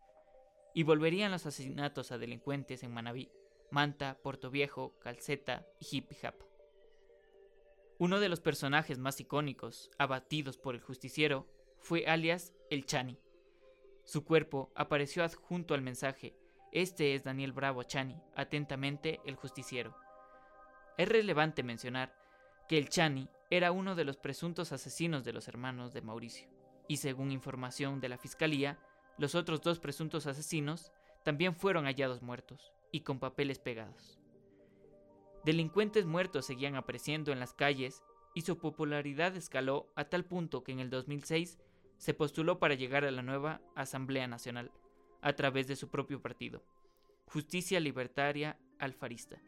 Y 0.73 0.83
volverían 0.83 1.31
los 1.31 1.45
asesinatos 1.45 2.11
a 2.11 2.17
delincuentes 2.17 2.83
en 2.83 2.93
Manabí, 2.93 3.31
Manta, 3.71 4.17
Puerto 4.21 4.49
Viejo, 4.49 4.97
Calceta 4.99 5.65
y 5.79 5.85
Jipijapa. 5.85 6.45
Uno 7.97 8.19
de 8.19 8.27
los 8.27 8.41
personajes 8.41 8.99
más 8.99 9.21
icónicos, 9.21 9.89
abatidos 9.97 10.57
por 10.57 10.75
el 10.75 10.81
justiciero, 10.81 11.47
fue 11.79 12.05
alias 12.07 12.53
el 12.69 12.85
Chani. 12.85 13.17
Su 14.03 14.25
cuerpo 14.25 14.73
apareció 14.75 15.23
adjunto 15.23 15.73
al 15.73 15.81
mensaje, 15.81 16.35
este 16.73 17.15
es 17.15 17.23
Daniel 17.23 17.53
Bravo 17.53 17.83
Chani, 17.83 18.21
atentamente 18.35 19.21
el 19.23 19.35
justiciero. 19.35 19.95
Es 20.97 21.07
relevante 21.07 21.63
mencionar 21.63 22.13
que 22.67 22.77
el 22.77 22.89
Chani 22.89 23.29
era 23.49 23.71
uno 23.71 23.95
de 23.95 24.03
los 24.03 24.17
presuntos 24.17 24.73
asesinos 24.73 25.23
de 25.23 25.31
los 25.31 25.47
hermanos 25.47 25.93
de 25.93 26.01
Mauricio, 26.01 26.49
y 26.89 26.97
según 26.97 27.31
información 27.31 28.01
de 28.01 28.09
la 28.09 28.17
fiscalía, 28.17 28.77
los 29.17 29.35
otros 29.35 29.61
dos 29.61 29.79
presuntos 29.79 30.27
asesinos 30.27 30.91
también 31.23 31.55
fueron 31.55 31.85
hallados 31.85 32.21
muertos 32.21 32.73
y 32.91 33.01
con 33.01 33.19
papeles 33.19 33.59
pegados. 33.59 34.19
Delincuentes 35.45 36.07
muertos 36.07 36.47
seguían 36.47 36.75
apareciendo 36.75 37.31
en 37.31 37.39
las 37.39 37.53
calles 37.53 38.01
y 38.33 38.41
su 38.41 38.57
popularidad 38.57 39.35
escaló 39.35 39.87
a 39.95 40.05
tal 40.05 40.25
punto 40.25 40.63
que 40.63 40.71
en 40.71 40.79
el 40.79 40.89
2006 40.89 41.59
se 41.97 42.13
postuló 42.15 42.57
para 42.57 42.73
llegar 42.73 43.05
a 43.05 43.11
la 43.11 43.21
nueva 43.21 43.61
Asamblea 43.75 44.27
Nacional 44.27 44.71
a 45.21 45.33
través 45.33 45.67
de 45.67 45.75
su 45.75 45.89
propio 45.89 46.19
partido, 46.19 46.63
Justicia 47.27 47.79
Libertaria 47.79 48.57
Alfarista. 48.79 49.39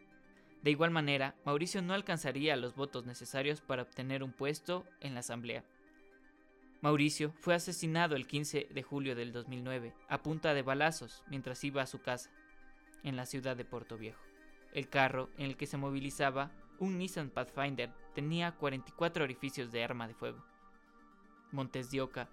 De 0.61 0.69
igual 0.69 0.91
manera, 0.91 1.35
Mauricio 1.45 1.81
no 1.81 1.95
alcanzaría 1.95 2.55
los 2.57 2.75
votos 2.75 3.07
necesarios 3.07 3.61
para 3.61 3.81
obtener 3.81 4.21
un 4.21 4.33
puesto 4.33 4.85
en 4.99 5.15
la 5.15 5.21
Asamblea. 5.21 5.65
Mauricio 6.81 7.33
fue 7.39 7.55
asesinado 7.55 8.15
el 8.15 8.27
15 8.27 8.67
de 8.71 8.83
julio 8.83 9.15
del 9.15 9.33
2009 9.33 9.95
a 10.09 10.21
punta 10.21 10.53
de 10.53 10.61
balazos 10.61 11.23
mientras 11.27 11.63
iba 11.63 11.81
a 11.81 11.87
su 11.87 12.01
casa, 12.03 12.29
en 13.01 13.15
la 13.15 13.25
ciudad 13.25 13.57
de 13.57 13.65
Puerto 13.65 13.97
Viejo. 13.97 14.26
El 14.77 14.89
carro 14.89 15.31
en 15.39 15.47
el 15.47 15.57
que 15.57 15.65
se 15.65 15.75
movilizaba, 15.75 16.51
un 16.77 16.99
Nissan 16.99 17.31
Pathfinder, 17.31 17.91
tenía 18.13 18.51
44 18.51 19.23
orificios 19.23 19.71
de 19.71 19.83
arma 19.83 20.07
de 20.07 20.13
fuego. 20.13 20.45
Montes 21.51 21.89
de 21.89 21.99
Oca 21.99 22.29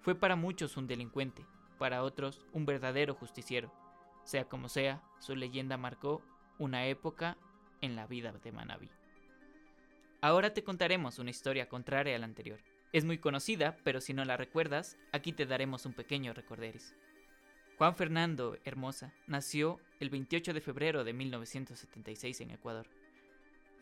fue 0.00 0.16
para 0.16 0.34
muchos 0.34 0.76
un 0.76 0.88
delincuente, 0.88 1.46
para 1.78 2.02
otros 2.02 2.44
un 2.52 2.66
verdadero 2.66 3.14
justiciero. 3.14 3.72
Sea 4.24 4.48
como 4.48 4.68
sea, 4.68 5.04
su 5.20 5.36
leyenda 5.36 5.76
marcó 5.76 6.20
una 6.58 6.84
época 6.86 7.38
en 7.80 7.94
la 7.94 8.08
vida 8.08 8.32
de 8.32 8.50
Manabí. 8.50 8.90
Ahora 10.20 10.52
te 10.52 10.64
contaremos 10.64 11.20
una 11.20 11.30
historia 11.30 11.68
contraria 11.68 12.16
a 12.16 12.18
la 12.18 12.24
anterior. 12.24 12.58
Es 12.92 13.04
muy 13.04 13.18
conocida, 13.18 13.76
pero 13.84 14.00
si 14.00 14.14
no 14.14 14.24
la 14.24 14.36
recuerdas, 14.36 14.98
aquí 15.12 15.32
te 15.32 15.46
daremos 15.46 15.86
un 15.86 15.92
pequeño 15.92 16.32
recorderis. 16.32 16.92
Juan 17.78 17.94
Fernando 17.94 18.56
Hermosa 18.64 19.12
nació 19.28 19.80
el 20.04 20.10
28 20.10 20.52
de 20.52 20.60
febrero 20.60 21.02
de 21.02 21.14
1976 21.14 22.42
en 22.42 22.50
Ecuador. 22.50 22.86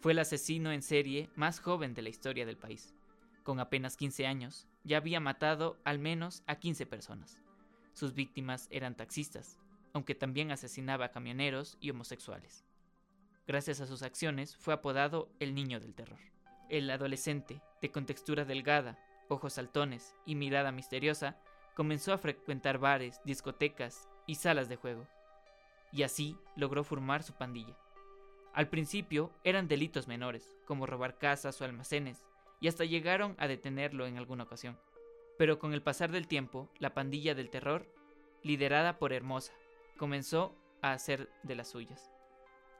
Fue 0.01 0.13
el 0.13 0.21
asesino 0.21 0.71
en 0.71 0.81
serie 0.81 1.29
más 1.35 1.59
joven 1.59 1.95
de 1.95 2.03
la 2.03 2.11
historia 2.11 2.47
del 2.47 2.57
país. 2.57 2.95
Con 3.43 3.59
apenas 3.59 3.97
15 3.97 4.29
años, 4.29 4.69
ya 4.85 4.99
había 4.99 5.19
matado 5.19 5.81
al 5.83 5.99
menos 5.99 6.45
a 6.47 6.61
15 6.61 6.87
personas. 6.87 7.41
Sus 7.93 8.15
víctimas 8.15 8.69
eran 8.71 8.97
taxistas, 8.97 9.59
aunque 9.93 10.15
también 10.15 10.53
asesinaba 10.53 11.11
camioneros 11.11 11.77
y 11.81 11.91
homosexuales. 11.91 12.65
Gracias 13.49 13.81
a 13.81 13.89
sus 13.89 14.03
acciones 14.03 14.55
fue 14.55 14.75
apodado 14.75 15.29
el 15.41 15.57
Niño 15.57 15.81
del 15.81 15.95
Terror. 15.95 16.21
El 16.69 16.89
adolescente, 16.89 17.61
de 17.81 17.91
contextura 17.91 18.45
delgada, 18.45 18.97
ojos 19.29 19.55
saltones 19.55 20.15
y 20.25 20.37
mirada 20.37 20.71
misteriosa, 20.71 21.37
comenzó 21.75 22.13
a 22.13 22.19
frecuentar 22.19 22.79
bares, 22.79 23.21
discotecas 23.25 24.09
y 24.29 24.37
salas 24.37 24.69
de 24.69 24.77
juego, 24.77 25.09
y 25.93 26.03
así 26.03 26.37
logró 26.57 26.85
formar 26.85 27.23
su 27.23 27.35
pandilla. 27.35 27.77
Al 28.53 28.69
principio 28.69 29.31
eran 29.45 29.69
delitos 29.69 30.09
menores, 30.09 30.57
como 30.67 30.87
robar 30.87 31.19
casas 31.19 31.61
o 31.61 31.65
almacenes, 31.65 32.27
y 32.61 32.69
hasta 32.69 32.85
llegaron 32.85 33.35
a 33.39 33.49
detenerlo 33.49 34.07
en 34.07 34.19
alguna 34.19 34.45
ocasión. 34.45 34.79
Pero 35.39 35.59
con 35.59 35.73
el 35.73 35.83
pasar 35.83 36.11
del 36.11 36.29
tiempo, 36.29 36.69
la 36.79 36.95
pandilla 36.95 37.35
del 37.35 37.51
terror, 37.51 37.87
liderada 38.43 38.99
por 38.99 39.13
Hermosa, 39.13 39.53
comenzó 39.97 40.55
a 40.83 40.93
hacer 40.93 41.31
de 41.43 41.55
las 41.55 41.69
suyas. 41.69 42.11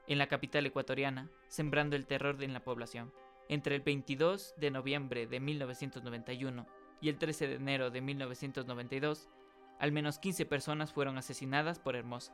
En 0.07 0.17
la 0.17 0.27
capital 0.27 0.65
ecuatoriana, 0.65 1.29
sembrando 1.47 1.95
el 1.95 2.05
terror 2.05 2.41
en 2.43 2.53
la 2.53 2.63
población. 2.63 3.13
Entre 3.49 3.75
el 3.75 3.81
22 3.81 4.53
de 4.57 4.71
noviembre 4.71 5.27
de 5.27 5.39
1991 5.39 6.67
y 7.01 7.09
el 7.09 7.17
13 7.17 7.47
de 7.47 7.55
enero 7.55 7.89
de 7.89 8.01
1992, 8.01 9.29
al 9.79 9.91
menos 9.91 10.19
15 10.19 10.45
personas 10.45 10.93
fueron 10.93 11.17
asesinadas 11.17 11.79
por 11.79 11.95
Hermosa, 11.95 12.33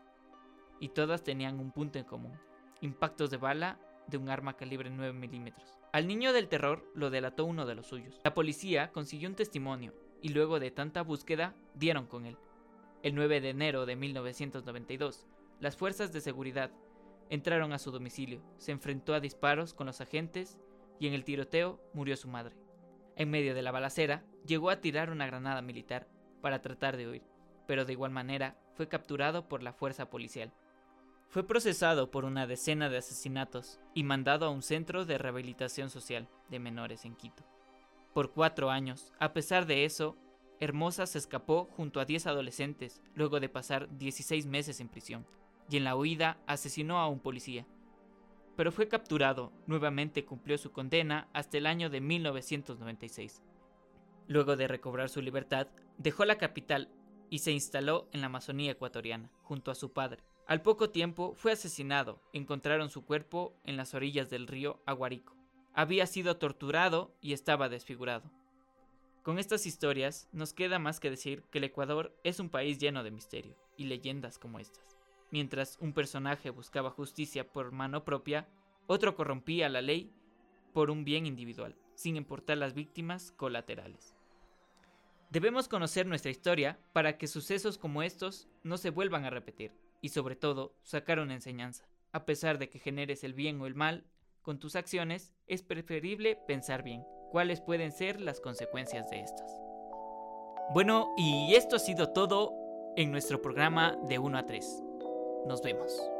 y 0.79 0.89
todas 0.89 1.23
tenían 1.23 1.59
un 1.59 1.71
punto 1.71 1.99
en 1.99 2.05
común, 2.05 2.39
impactos 2.81 3.29
de 3.29 3.37
bala 3.37 3.79
de 4.07 4.17
un 4.17 4.29
arma 4.29 4.55
calibre 4.57 4.89
9 4.89 5.13
milímetros. 5.13 5.77
Al 5.91 6.07
niño 6.07 6.33
del 6.33 6.47
terror 6.47 6.83
lo 6.93 7.09
delató 7.09 7.45
uno 7.45 7.65
de 7.65 7.75
los 7.75 7.87
suyos. 7.87 8.19
La 8.23 8.33
policía 8.33 8.91
consiguió 8.91 9.29
un 9.29 9.35
testimonio 9.35 9.93
y 10.21 10.29
luego 10.29 10.59
de 10.59 10.71
tanta 10.71 11.01
búsqueda 11.01 11.55
dieron 11.75 12.05
con 12.05 12.25
él. 12.25 12.37
El 13.03 13.15
9 13.15 13.41
de 13.41 13.49
enero 13.49 13.85
de 13.85 13.95
1992, 13.95 15.25
las 15.59 15.77
fuerzas 15.77 16.11
de 16.11 16.21
seguridad 16.21 16.71
entraron 17.29 17.73
a 17.73 17.79
su 17.79 17.91
domicilio, 17.91 18.41
se 18.57 18.71
enfrentó 18.71 19.13
a 19.13 19.19
disparos 19.19 19.73
con 19.73 19.87
los 19.87 20.01
agentes 20.01 20.57
y 20.99 21.07
en 21.07 21.13
el 21.13 21.23
tiroteo 21.23 21.79
murió 21.93 22.17
su 22.17 22.27
madre. 22.27 22.55
En 23.15 23.29
medio 23.29 23.53
de 23.53 23.61
la 23.61 23.71
balacera, 23.71 24.23
llegó 24.45 24.69
a 24.69 24.81
tirar 24.81 25.11
una 25.11 25.27
granada 25.27 25.61
militar 25.61 26.07
para 26.41 26.61
tratar 26.61 26.97
de 26.97 27.07
huir, 27.07 27.23
pero 27.67 27.85
de 27.85 27.93
igual 27.93 28.11
manera 28.11 28.57
fue 28.73 28.87
capturado 28.87 29.47
por 29.47 29.61
la 29.63 29.73
fuerza 29.73 30.09
policial. 30.09 30.53
Fue 31.29 31.45
procesado 31.45 32.09
por 32.09 32.25
una 32.25 32.47
decena 32.47 32.89
de 32.89 32.97
asesinatos 32.97 33.79
y 33.93 34.01
mandado 34.01 34.47
a 34.47 34.49
un 34.49 34.63
centro 34.63 35.05
de 35.05 35.19
rehabilitación 35.19 35.91
social 35.91 36.27
de 36.49 36.57
menores 36.57 37.05
en 37.05 37.15
Quito. 37.15 37.43
Por 38.15 38.31
cuatro 38.31 38.71
años, 38.71 39.13
a 39.19 39.31
pesar 39.31 39.67
de 39.67 39.85
eso, 39.85 40.17
Hermosa 40.59 41.05
se 41.05 41.19
escapó 41.19 41.69
junto 41.77 41.99
a 41.99 42.05
10 42.05 42.25
adolescentes 42.25 43.03
luego 43.13 43.39
de 43.39 43.47
pasar 43.47 43.95
16 43.95 44.47
meses 44.47 44.79
en 44.79 44.89
prisión, 44.89 45.27
y 45.69 45.77
en 45.77 45.83
la 45.83 45.95
huida 45.95 46.39
asesinó 46.47 46.97
a 46.97 47.07
un 47.07 47.19
policía. 47.19 47.67
Pero 48.55 48.71
fue 48.71 48.87
capturado, 48.87 49.53
nuevamente 49.67 50.25
cumplió 50.25 50.57
su 50.57 50.71
condena 50.71 51.29
hasta 51.33 51.59
el 51.59 51.67
año 51.67 51.91
de 51.91 52.01
1996. 52.01 53.43
Luego 54.27 54.55
de 54.55 54.67
recobrar 54.67 55.09
su 55.09 55.21
libertad, 55.21 55.67
dejó 55.99 56.25
la 56.25 56.39
capital 56.39 56.89
y 57.29 57.39
se 57.39 57.51
instaló 57.51 58.09
en 58.13 58.21
la 58.21 58.27
Amazonía 58.27 58.71
ecuatoriana, 58.71 59.29
junto 59.43 59.69
a 59.69 59.75
su 59.75 59.93
padre. 59.93 60.23
Al 60.49 60.63
poco 60.63 60.89
tiempo 60.89 61.35
fue 61.35 61.51
asesinado, 61.51 62.23
encontraron 62.33 62.89
su 62.89 63.05
cuerpo 63.05 63.53
en 63.65 63.77
las 63.77 63.93
orillas 63.93 64.31
del 64.31 64.47
río 64.47 64.81
Aguarico. 64.87 65.35
Había 65.75 66.07
sido 66.07 66.37
torturado 66.37 67.13
y 67.21 67.33
estaba 67.33 67.69
desfigurado. 67.69 68.31
Con 69.21 69.37
estas 69.37 69.67
historias 69.67 70.27
nos 70.31 70.53
queda 70.53 70.79
más 70.79 70.99
que 70.99 71.11
decir 71.11 71.43
que 71.51 71.59
el 71.59 71.65
Ecuador 71.65 72.17
es 72.23 72.39
un 72.39 72.49
país 72.49 72.79
lleno 72.79 73.03
de 73.03 73.11
misterio 73.11 73.55
y 73.77 73.83
leyendas 73.83 74.39
como 74.39 74.57
estas. 74.57 74.97
Mientras 75.29 75.77
un 75.81 75.93
personaje 75.93 76.49
buscaba 76.49 76.89
justicia 76.89 77.47
por 77.47 77.71
mano 77.71 78.03
propia, 78.03 78.47
otro 78.87 79.15
corrompía 79.15 79.69
la 79.69 79.83
ley 79.83 80.11
por 80.73 80.89
un 80.89 81.05
bien 81.05 81.27
individual, 81.27 81.75
sin 81.93 82.15
importar 82.15 82.57
las 82.57 82.73
víctimas 82.73 83.31
colaterales. 83.33 84.15
Debemos 85.29 85.67
conocer 85.67 86.07
nuestra 86.07 86.31
historia 86.31 86.79
para 86.91 87.19
que 87.19 87.27
sucesos 87.27 87.77
como 87.77 88.01
estos 88.01 88.47
no 88.63 88.79
se 88.79 88.89
vuelvan 88.89 89.25
a 89.25 89.29
repetir 89.29 89.71
y 90.01 90.09
sobre 90.09 90.35
todo 90.35 90.75
sacar 90.83 91.19
una 91.19 91.33
enseñanza. 91.33 91.87
A 92.11 92.25
pesar 92.25 92.57
de 92.57 92.69
que 92.69 92.79
generes 92.79 93.23
el 93.23 93.33
bien 93.33 93.61
o 93.61 93.67
el 93.67 93.75
mal 93.75 94.05
con 94.41 94.59
tus 94.59 94.75
acciones, 94.75 95.33
es 95.47 95.61
preferible 95.61 96.35
pensar 96.47 96.83
bien 96.83 97.03
cuáles 97.31 97.61
pueden 97.61 97.91
ser 97.91 98.19
las 98.19 98.39
consecuencias 98.39 99.09
de 99.09 99.21
estas. 99.21 99.51
Bueno, 100.73 101.13
y 101.17 101.53
esto 101.55 101.75
ha 101.75 101.79
sido 101.79 102.11
todo 102.11 102.53
en 102.95 103.11
nuestro 103.11 103.41
programa 103.41 103.97
de 104.07 104.19
1 104.19 104.37
a 104.37 104.45
3. 104.45 104.83
Nos 105.45 105.61
vemos. 105.61 106.18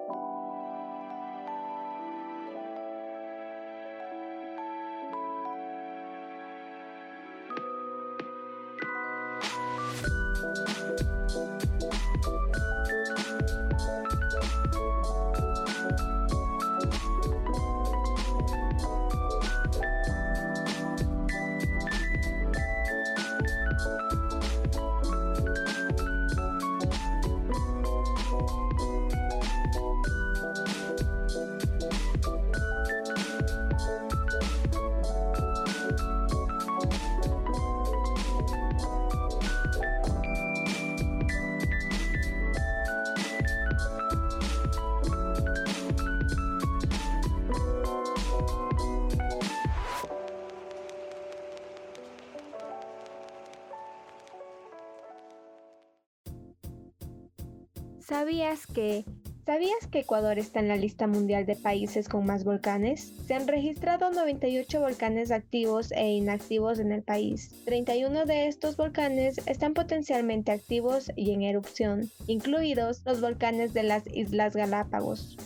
¿Sabías 58.10 58.66
que 58.66 59.06
¿Sabías 59.46 59.86
que 59.92 60.00
Ecuador 60.00 60.40
está 60.40 60.60
en 60.62 60.68
la 60.68 60.78
lista 60.78 61.06
mundial 61.06 61.46
de 61.46 61.56
países 61.56 62.10
con 62.10 62.26
más 62.26 62.44
volcanes? 62.44 63.14
Se 63.28 63.36
han 63.36 63.48
registrado 63.48 64.10
98 64.10 64.80
volcanes 64.80 65.30
activos 65.30 65.92
e 65.92 66.08
inactivos 66.14 66.80
en 66.80 66.92
el 66.92 67.04
país. 67.04 67.54
31 67.66 68.26
de 68.26 68.48
estos 68.48 68.78
volcanes 68.78 69.38
están 69.48 69.76
potencialmente 69.76 70.52
activos 70.52 71.12
y 71.16 71.32
en 71.34 71.44
erupción, 71.44 72.10
incluidos 72.26 73.04
los 73.06 73.22
volcanes 73.22 73.76
de 73.76 73.84
las 73.84 74.08
Islas 74.08 74.56
Galápagos. 74.56 75.38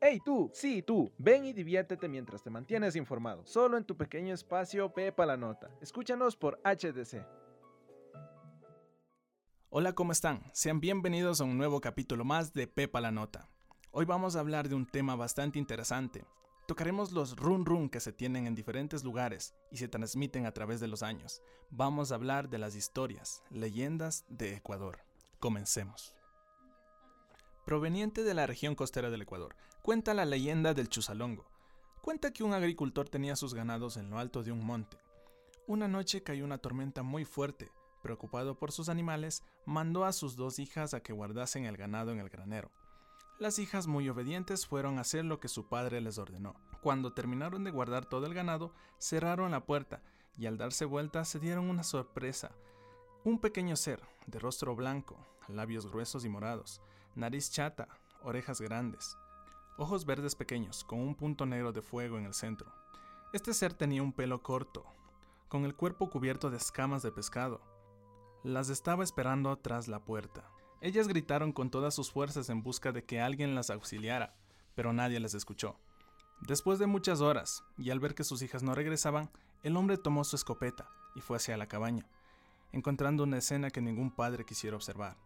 ¡Hey 0.00 0.20
tú! 0.24 0.50
Sí, 0.54 0.82
tú. 0.82 1.12
Ven 1.18 1.44
y 1.44 1.52
diviértete 1.52 2.08
mientras 2.08 2.42
te 2.42 2.48
mantienes 2.48 2.96
informado. 2.96 3.44
Solo 3.44 3.76
en 3.76 3.84
tu 3.84 3.94
pequeño 3.94 4.32
espacio 4.32 4.90
Pepa 4.94 5.26
la 5.26 5.36
Nota. 5.36 5.68
Escúchanos 5.82 6.34
por 6.34 6.60
HDC. 6.64 7.41
Hola, 9.74 9.94
¿cómo 9.94 10.12
están? 10.12 10.42
Sean 10.52 10.80
bienvenidos 10.80 11.40
a 11.40 11.44
un 11.44 11.56
nuevo 11.56 11.80
capítulo 11.80 12.26
más 12.26 12.52
de 12.52 12.66
Pepa 12.66 13.00
la 13.00 13.10
Nota. 13.10 13.48
Hoy 13.90 14.04
vamos 14.04 14.36
a 14.36 14.40
hablar 14.40 14.68
de 14.68 14.74
un 14.74 14.84
tema 14.84 15.16
bastante 15.16 15.58
interesante. 15.58 16.26
Tocaremos 16.68 17.12
los 17.12 17.36
run 17.36 17.64
run 17.64 17.88
que 17.88 17.98
se 17.98 18.12
tienen 18.12 18.46
en 18.46 18.54
diferentes 18.54 19.02
lugares 19.02 19.54
y 19.70 19.78
se 19.78 19.88
transmiten 19.88 20.44
a 20.44 20.52
través 20.52 20.78
de 20.78 20.88
los 20.88 21.02
años. 21.02 21.40
Vamos 21.70 22.12
a 22.12 22.16
hablar 22.16 22.50
de 22.50 22.58
las 22.58 22.74
historias, 22.74 23.42
leyendas 23.48 24.26
de 24.28 24.56
Ecuador. 24.56 24.98
Comencemos. 25.40 26.12
Proveniente 27.64 28.24
de 28.24 28.34
la 28.34 28.46
región 28.46 28.74
costera 28.74 29.08
del 29.08 29.22
Ecuador, 29.22 29.56
cuenta 29.80 30.12
la 30.12 30.26
leyenda 30.26 30.74
del 30.74 30.90
Chusalongo. 30.90 31.46
Cuenta 32.02 32.30
que 32.30 32.44
un 32.44 32.52
agricultor 32.52 33.08
tenía 33.08 33.36
sus 33.36 33.54
ganados 33.54 33.96
en 33.96 34.10
lo 34.10 34.18
alto 34.18 34.42
de 34.42 34.52
un 34.52 34.62
monte. 34.62 34.98
Una 35.66 35.88
noche 35.88 36.22
cayó 36.22 36.44
una 36.44 36.58
tormenta 36.58 37.02
muy 37.02 37.24
fuerte, 37.24 37.72
preocupado 38.02 38.58
por 38.58 38.72
sus 38.72 38.90
animales, 38.90 39.42
mandó 39.64 40.04
a 40.04 40.12
sus 40.12 40.36
dos 40.36 40.58
hijas 40.58 40.94
a 40.94 41.02
que 41.02 41.12
guardasen 41.12 41.64
el 41.64 41.76
ganado 41.76 42.12
en 42.12 42.18
el 42.18 42.28
granero. 42.28 42.70
Las 43.38 43.58
hijas 43.58 43.86
muy 43.86 44.08
obedientes 44.08 44.66
fueron 44.66 44.98
a 44.98 45.02
hacer 45.02 45.24
lo 45.24 45.40
que 45.40 45.48
su 45.48 45.68
padre 45.68 46.00
les 46.00 46.18
ordenó. 46.18 46.54
Cuando 46.80 47.12
terminaron 47.12 47.64
de 47.64 47.70
guardar 47.70 48.06
todo 48.06 48.26
el 48.26 48.34
ganado, 48.34 48.72
cerraron 48.98 49.50
la 49.50 49.64
puerta 49.64 50.02
y 50.36 50.46
al 50.46 50.58
darse 50.58 50.84
vuelta 50.84 51.24
se 51.24 51.38
dieron 51.38 51.68
una 51.68 51.82
sorpresa. 51.82 52.52
Un 53.24 53.38
pequeño 53.38 53.76
ser, 53.76 54.02
de 54.26 54.38
rostro 54.38 54.74
blanco, 54.74 55.16
labios 55.48 55.86
gruesos 55.86 56.24
y 56.24 56.28
morados, 56.28 56.80
nariz 57.14 57.50
chata, 57.50 57.88
orejas 58.22 58.60
grandes, 58.60 59.16
ojos 59.76 60.04
verdes 60.04 60.34
pequeños 60.34 60.84
con 60.84 61.00
un 61.00 61.14
punto 61.14 61.46
negro 61.46 61.72
de 61.72 61.82
fuego 61.82 62.18
en 62.18 62.26
el 62.26 62.34
centro. 62.34 62.72
Este 63.32 63.54
ser 63.54 63.74
tenía 63.74 64.02
un 64.02 64.12
pelo 64.12 64.42
corto, 64.42 64.84
con 65.48 65.64
el 65.64 65.74
cuerpo 65.74 66.10
cubierto 66.10 66.50
de 66.50 66.56
escamas 66.56 67.02
de 67.02 67.12
pescado, 67.12 67.60
las 68.44 68.70
estaba 68.70 69.04
esperando 69.04 69.56
tras 69.56 69.86
la 69.88 70.00
puerta. 70.00 70.44
Ellas 70.80 71.06
gritaron 71.06 71.52
con 71.52 71.70
todas 71.70 71.94
sus 71.94 72.10
fuerzas 72.10 72.48
en 72.50 72.62
busca 72.62 72.90
de 72.90 73.04
que 73.04 73.20
alguien 73.20 73.54
las 73.54 73.70
auxiliara, 73.70 74.34
pero 74.74 74.92
nadie 74.92 75.20
les 75.20 75.34
escuchó. 75.34 75.78
Después 76.40 76.80
de 76.80 76.88
muchas 76.88 77.20
horas, 77.20 77.62
y 77.78 77.90
al 77.90 78.00
ver 78.00 78.16
que 78.16 78.24
sus 78.24 78.42
hijas 78.42 78.64
no 78.64 78.74
regresaban, 78.74 79.30
el 79.62 79.76
hombre 79.76 79.96
tomó 79.96 80.24
su 80.24 80.34
escopeta 80.34 80.88
y 81.14 81.20
fue 81.20 81.36
hacia 81.36 81.56
la 81.56 81.68
cabaña, 81.68 82.08
encontrando 82.72 83.22
una 83.22 83.38
escena 83.38 83.70
que 83.70 83.80
ningún 83.80 84.10
padre 84.10 84.44
quisiera 84.44 84.74
observar. 84.74 85.16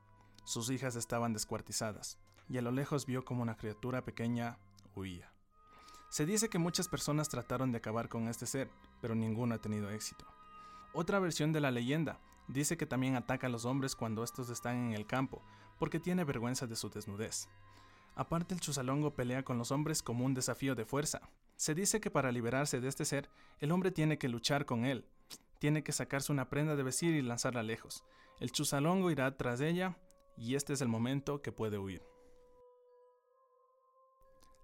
Sus 0.45 0.69
hijas 0.71 0.95
estaban 0.95 1.33
descuartizadas. 1.33 2.19
y 2.49 2.59
a 2.59 2.63
lo 2.63 2.71
lejos 2.71 3.07
vio 3.07 3.25
como 3.25 3.43
una 3.43 3.57
criatura 3.57 4.05
pequeña 4.05 4.59
huía. 4.95 5.33
Se 6.11 6.27
dice 6.27 6.49
que 6.49 6.61
muchas 6.61 6.87
personas 6.87 7.29
trataron 7.29 7.73
de 7.73 7.79
acabar 7.79 8.09
con 8.09 8.29
este 8.29 8.47
ser, 8.47 8.71
pero 9.01 9.17
ninguno 9.17 9.57
ha 9.57 9.59
tenido 9.59 9.91
éxito. 9.91 10.25
Otra 10.93 11.19
versión 11.19 11.53
de 11.53 11.61
la 11.61 11.73
leyenda 11.73 12.21
dice 12.49 12.77
que 12.77 12.87
también 12.87 13.17
ataca 13.17 13.47
a 13.47 13.51
los 13.51 13.65
hombres 13.65 13.97
cuando 13.97 14.23
estos 14.25 14.51
están 14.51 14.77
en 14.77 14.93
el 14.93 15.07
campo, 15.07 15.43
porque 15.79 16.01
tiene 16.01 16.25
vergüenza 16.25 16.67
de 16.67 16.77
su 16.77 16.89
desnudez. 16.89 17.49
Aparte 18.15 18.55
el 18.55 18.61
chusalongo 18.61 19.15
pelea 19.15 19.43
con 19.43 19.59
los 19.59 19.71
hombres 19.71 20.03
como 20.03 20.25
un 20.25 20.35
desafío 20.35 20.75
de 20.75 20.87
fuerza. 20.87 21.21
Se 21.57 21.75
dice 21.75 22.01
que 22.01 22.11
para 22.11 22.33
liberarse 22.33 22.81
de 22.81 22.89
este 22.89 23.05
ser, 23.05 23.29
el 23.61 23.73
hombre 23.73 23.91
tiene 23.91 24.19
que 24.19 24.29
luchar 24.29 24.65
con 24.65 24.85
él, 24.85 25.07
tiene 25.59 25.83
que 25.83 25.93
sacarse 25.93 26.33
una 26.33 26.49
prenda 26.49 26.77
de 26.77 26.83
vestir 26.83 27.15
y 27.15 27.23
lanzarla 27.23 27.63
lejos. 27.63 28.05
El 28.41 28.53
chusalongo 28.53 29.11
irá 29.11 29.37
tras 29.37 29.61
ella 29.61 29.99
y 30.37 30.55
este 30.55 30.73
es 30.73 30.81
el 30.81 30.89
momento 30.89 31.43
que 31.43 31.53
puede 31.53 31.79
huir. 31.79 32.03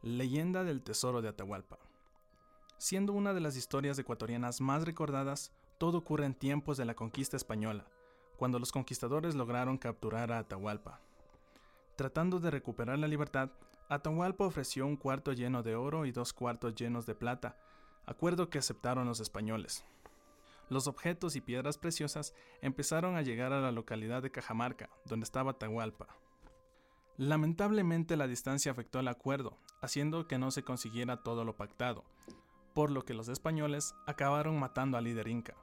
Leyenda 0.03 0.65
del 0.65 0.83
Tesoro 0.83 1.23
de 1.23 1.29
Atahualpa. 1.29 1.79
Siendo 2.77 3.13
una 3.13 3.33
de 3.33 3.41
las 3.41 3.57
historias 3.57 3.99
ecuatorianas 3.99 4.61
más 4.61 4.85
recordadas, 4.85 5.53
todo 5.83 5.99
ocurre 5.99 6.27
en 6.27 6.35
tiempos 6.35 6.77
de 6.77 6.85
la 6.85 6.95
conquista 6.95 7.37
española, 7.37 7.89
cuando 8.37 8.61
los 8.61 8.71
conquistadores 8.71 9.35
lograron 9.35 9.79
capturar 9.79 10.31
a 10.31 10.39
Atahualpa. 10.39 11.01
Tratando 11.97 12.39
de 12.39 12.53
recuperar 12.53 13.01
la 13.01 13.09
libertad, 13.09 13.51
Atahualpa 13.89 14.45
ofreció 14.45 14.87
un 14.87 14.97
cuarto 14.97 15.33
lleno 15.33 15.65
de 15.65 15.75
oro 15.75 16.07
y 16.07 16.13
dos 16.13 16.33
cuartos 16.33 16.77
llenos 16.77 17.05
de 17.05 17.17
plata, 17.17 17.59
acuerdo 18.07 18.49
que 18.49 18.59
aceptaron 18.59 19.09
los 19.09 19.19
españoles. 19.19 19.85
Los 20.69 20.87
objetos 20.87 21.35
y 21.35 21.41
piedras 21.41 21.79
preciosas 21.79 22.33
empezaron 22.61 23.17
a 23.17 23.23
llegar 23.23 23.53
a 23.53 23.61
la 23.61 23.73
localidad 23.73 24.23
de 24.23 24.31
Cajamarca, 24.31 24.89
donde 25.05 25.25
estaba 25.25 25.51
Atahualpa. 25.51 26.07
Lamentablemente 27.17 28.17
la 28.17 28.29
distancia 28.29 28.71
afectó 28.71 29.01
el 29.01 29.09
acuerdo, 29.09 29.59
haciendo 29.81 30.29
que 30.29 30.39
no 30.39 30.53
se 30.53 30.63
consiguiera 30.63 31.25
todo 31.25 31.45
lo 31.45 31.57
pactado, 31.57 32.05
por 32.73 32.93
lo 32.93 33.05
que 33.05 33.15
los 33.15 33.27
españoles 33.27 33.97
acabaron 34.07 34.61
matando 34.61 34.97
al 34.97 35.03
líder 35.03 35.27
inca. 35.27 35.57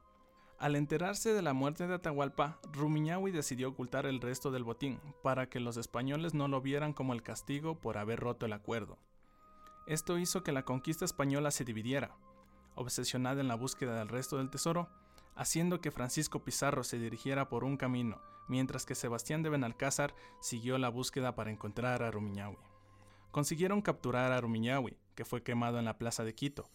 Al 0.60 0.76
enterarse 0.76 1.34
de 1.34 1.42
la 1.42 1.54
muerte 1.54 1.88
de 1.88 1.94
Atahualpa, 1.94 2.60
Rumiñahui 2.74 3.32
decidió 3.32 3.70
ocultar 3.70 4.06
el 4.06 4.20
resto 4.20 4.52
del 4.52 4.66
botín 4.66 5.00
para 5.24 5.48
que 5.48 5.62
los 5.62 5.78
españoles 5.78 6.34
no 6.34 6.50
lo 6.50 6.60
vieran 6.60 6.92
como 6.92 7.14
el 7.14 7.24
castigo 7.24 7.80
por 7.80 7.98
haber 7.98 8.20
roto 8.20 8.46
el 8.46 8.52
acuerdo. 8.52 8.98
Esto 9.88 10.18
hizo 10.18 10.44
que 10.44 10.52
la 10.52 10.66
conquista 10.66 11.06
española 11.06 11.52
se 11.52 11.64
dividiera, 11.64 12.12
obsesionada 12.76 13.40
en 13.40 13.48
la 13.48 13.56
búsqueda 13.56 13.98
del 13.98 14.10
resto 14.10 14.38
del 14.38 14.50
tesoro, 14.50 14.90
haciendo 15.34 15.80
que 15.80 15.92
Francisco 15.92 16.44
Pizarro 16.44 16.84
se 16.84 17.00
dirigiera 17.00 17.48
por 17.48 17.64
un 17.64 17.78
camino, 17.78 18.22
mientras 18.50 18.86
que 18.86 18.96
Sebastián 18.96 19.44
de 19.44 19.50
Benalcázar 19.50 20.14
siguió 20.42 20.78
la 20.78 20.90
búsqueda 20.90 21.36
para 21.36 21.52
encontrar 21.52 22.04
a 22.04 22.12
Rumiñahui. 22.12 22.60
Consiguieron 23.32 23.82
capturar 23.82 24.34
a 24.34 24.42
Rumiñahui, 24.42 24.98
que 25.16 25.24
fue 25.24 25.42
quemado 25.42 25.80
en 25.80 25.86
la 25.86 25.98
plaza 25.98 26.26
de 26.26 26.36
Quito, 26.36 26.70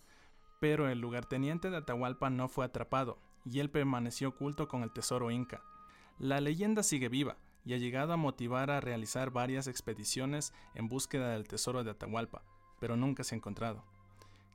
pero 0.58 0.88
el 0.88 1.00
lugarteniente 1.00 1.68
de 1.68 1.76
Atahualpa 1.76 2.30
no 2.30 2.48
fue 2.48 2.64
atrapado 2.64 3.18
y 3.44 3.60
él 3.60 3.70
permaneció 3.70 4.28
oculto 4.30 4.68
con 4.68 4.82
el 4.82 4.92
tesoro 4.92 5.30
inca. 5.30 5.62
La 6.18 6.40
leyenda 6.40 6.82
sigue 6.82 7.08
viva 7.08 7.36
y 7.64 7.74
ha 7.74 7.78
llegado 7.78 8.12
a 8.12 8.16
motivar 8.16 8.70
a 8.70 8.80
realizar 8.80 9.30
varias 9.30 9.66
expediciones 9.66 10.52
en 10.74 10.88
búsqueda 10.88 11.30
del 11.30 11.48
tesoro 11.48 11.82
de 11.82 11.90
Atahualpa, 11.90 12.42
pero 12.80 12.96
nunca 12.96 13.24
se 13.24 13.34
ha 13.34 13.38
encontrado. 13.38 13.84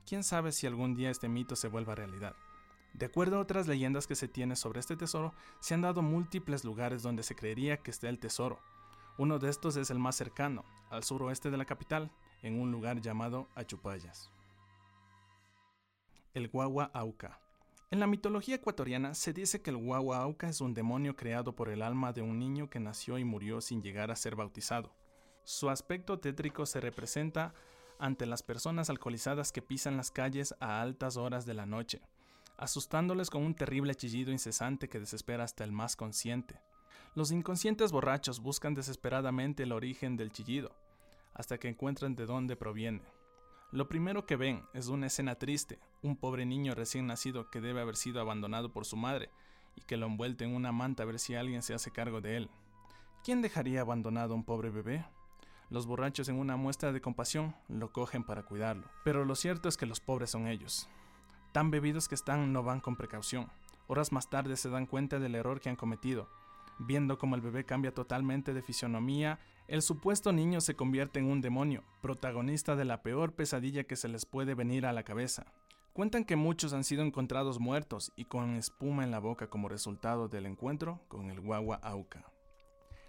¿Quién 0.05 0.23
sabe 0.23 0.51
si 0.51 0.67
algún 0.67 0.95
día 0.95 1.09
este 1.09 1.29
mito 1.29 1.55
se 1.55 1.67
vuelva 1.67 1.95
realidad? 1.95 2.35
De 2.93 3.05
acuerdo 3.05 3.37
a 3.37 3.41
otras 3.41 3.67
leyendas 3.67 4.07
que 4.07 4.15
se 4.15 4.27
tienen 4.27 4.57
sobre 4.57 4.79
este 4.79 4.95
tesoro, 4.95 5.33
se 5.59 5.73
han 5.73 5.81
dado 5.81 6.01
múltiples 6.01 6.63
lugares 6.63 7.03
donde 7.03 7.23
se 7.23 7.35
creería 7.35 7.77
que 7.77 7.91
esté 7.91 8.09
el 8.09 8.19
tesoro. 8.19 8.59
Uno 9.17 9.37
de 9.37 9.49
estos 9.49 9.75
es 9.75 9.89
el 9.89 9.99
más 9.99 10.15
cercano, 10.15 10.63
al 10.89 11.03
suroeste 11.03 11.51
de 11.51 11.57
la 11.57 11.65
capital, 11.65 12.11
en 12.41 12.59
un 12.59 12.71
lugar 12.71 13.01
llamado 13.01 13.47
Achupayas. 13.55 14.31
El 16.33 16.47
Guagua 16.47 16.89
Auca. 16.93 17.39
En 17.91 17.99
la 17.99 18.05
mitología 18.05 18.53
ecuatoriana 18.53 19.15
se 19.15 19.33
dice 19.33 19.63
que 19.63 19.71
el 19.71 19.77
Guagua 19.77 20.19
Auca 20.19 20.47
es 20.47 20.61
un 20.61 20.75
demonio 20.75 21.15
creado 21.15 21.55
por 21.55 21.69
el 21.69 21.81
alma 21.81 22.13
de 22.13 22.21
un 22.21 22.37
niño 22.37 22.69
que 22.69 22.79
nació 22.79 23.17
y 23.17 23.23
murió 23.23 23.61
sin 23.61 23.81
llegar 23.81 24.11
a 24.11 24.15
ser 24.15 24.35
bautizado. 24.35 24.93
Su 25.43 25.71
aspecto 25.71 26.19
tétrico 26.19 26.67
se 26.67 26.79
representa 26.81 27.55
ante 27.97 28.27
las 28.27 28.43
personas 28.43 28.91
alcoholizadas 28.91 29.51
que 29.51 29.63
pisan 29.63 29.97
las 29.97 30.11
calles 30.11 30.53
a 30.59 30.81
altas 30.81 31.17
horas 31.17 31.47
de 31.47 31.55
la 31.55 31.65
noche, 31.65 31.99
asustándoles 32.57 33.31
con 33.31 33.41
un 33.41 33.55
terrible 33.55 33.95
chillido 33.95 34.31
incesante 34.31 34.87
que 34.87 34.99
desespera 34.99 35.43
hasta 35.43 35.63
el 35.63 35.71
más 35.71 35.95
consciente. 35.95 36.61
Los 37.15 37.31
inconscientes 37.31 37.91
borrachos 37.91 38.39
buscan 38.39 38.75
desesperadamente 38.75 39.63
el 39.63 39.71
origen 39.71 40.15
del 40.15 40.31
chillido, 40.31 40.75
hasta 41.33 41.57
que 41.57 41.69
encuentran 41.69 42.15
de 42.15 42.27
dónde 42.27 42.55
proviene. 42.55 43.01
Lo 43.71 43.87
primero 43.87 44.25
que 44.25 44.35
ven 44.35 44.63
es 44.73 44.87
una 44.87 45.05
escena 45.05 45.35
triste, 45.35 45.77
un 46.01 46.15
pobre 46.15 46.43
niño 46.43 46.73
recién 46.73 47.05
nacido 47.05 47.51
que 47.51 47.61
debe 47.61 47.81
haber 47.81 47.97
sido 47.97 48.19
abandonado 48.19 48.73
por 48.73 48.83
su 48.83 48.97
madre 48.97 49.29
y 49.75 49.81
que 49.81 49.95
lo 49.95 50.07
envuelve 50.07 50.43
en 50.43 50.55
una 50.55 50.71
manta 50.71 51.03
a 51.03 51.05
ver 51.05 51.19
si 51.19 51.35
alguien 51.35 51.61
se 51.61 51.75
hace 51.75 51.91
cargo 51.91 52.19
de 52.19 52.35
él. 52.35 52.49
¿Quién 53.23 53.43
dejaría 53.43 53.81
abandonado 53.81 54.33
a 54.33 54.37
un 54.37 54.43
pobre 54.43 54.71
bebé? 54.71 55.05
Los 55.69 55.85
borrachos 55.85 56.29
en 56.29 56.39
una 56.39 56.57
muestra 56.57 56.91
de 56.91 56.99
compasión 56.99 57.55
lo 57.67 57.93
cogen 57.93 58.23
para 58.23 58.41
cuidarlo. 58.41 58.87
Pero 59.03 59.23
lo 59.23 59.35
cierto 59.35 59.69
es 59.69 59.77
que 59.77 59.85
los 59.85 59.99
pobres 59.99 60.31
son 60.31 60.47
ellos. 60.47 60.89
Tan 61.51 61.69
bebidos 61.69 62.07
que 62.07 62.15
están 62.15 62.51
no 62.51 62.63
van 62.63 62.79
con 62.79 62.95
precaución. 62.95 63.51
Horas 63.85 64.11
más 64.11 64.31
tarde 64.31 64.57
se 64.57 64.69
dan 64.69 64.87
cuenta 64.87 65.19
del 65.19 65.35
error 65.35 65.61
que 65.61 65.69
han 65.69 65.75
cometido. 65.75 66.27
Viendo 66.79 67.19
cómo 67.19 67.35
el 67.35 67.41
bebé 67.41 67.65
cambia 67.65 67.93
totalmente 67.93 68.55
de 68.55 68.63
fisionomía 68.63 69.39
el 69.69 69.83
supuesto 69.83 70.31
niño 70.31 70.61
se 70.61 70.75
convierte 70.75 71.19
en 71.19 71.25
un 71.25 71.41
demonio, 71.41 71.83
protagonista 72.01 72.75
de 72.75 72.85
la 72.85 73.03
peor 73.03 73.35
pesadilla 73.35 73.83
que 73.83 73.95
se 73.95 74.07
les 74.07 74.25
puede 74.25 74.55
venir 74.55 74.87
a 74.87 74.93
la 74.93 75.03
cabeza. 75.03 75.45
Cuentan 75.93 76.25
que 76.25 76.35
muchos 76.35 76.73
han 76.73 76.83
sido 76.83 77.03
encontrados 77.03 77.59
muertos 77.59 78.11
y 78.15 78.25
con 78.25 78.55
espuma 78.55 79.03
en 79.03 79.11
la 79.11 79.19
boca 79.19 79.47
como 79.47 79.69
resultado 79.69 80.27
del 80.27 80.47
encuentro 80.47 81.01
con 81.07 81.29
el 81.29 81.39
guagua 81.39 81.75
Auca. 81.83 82.31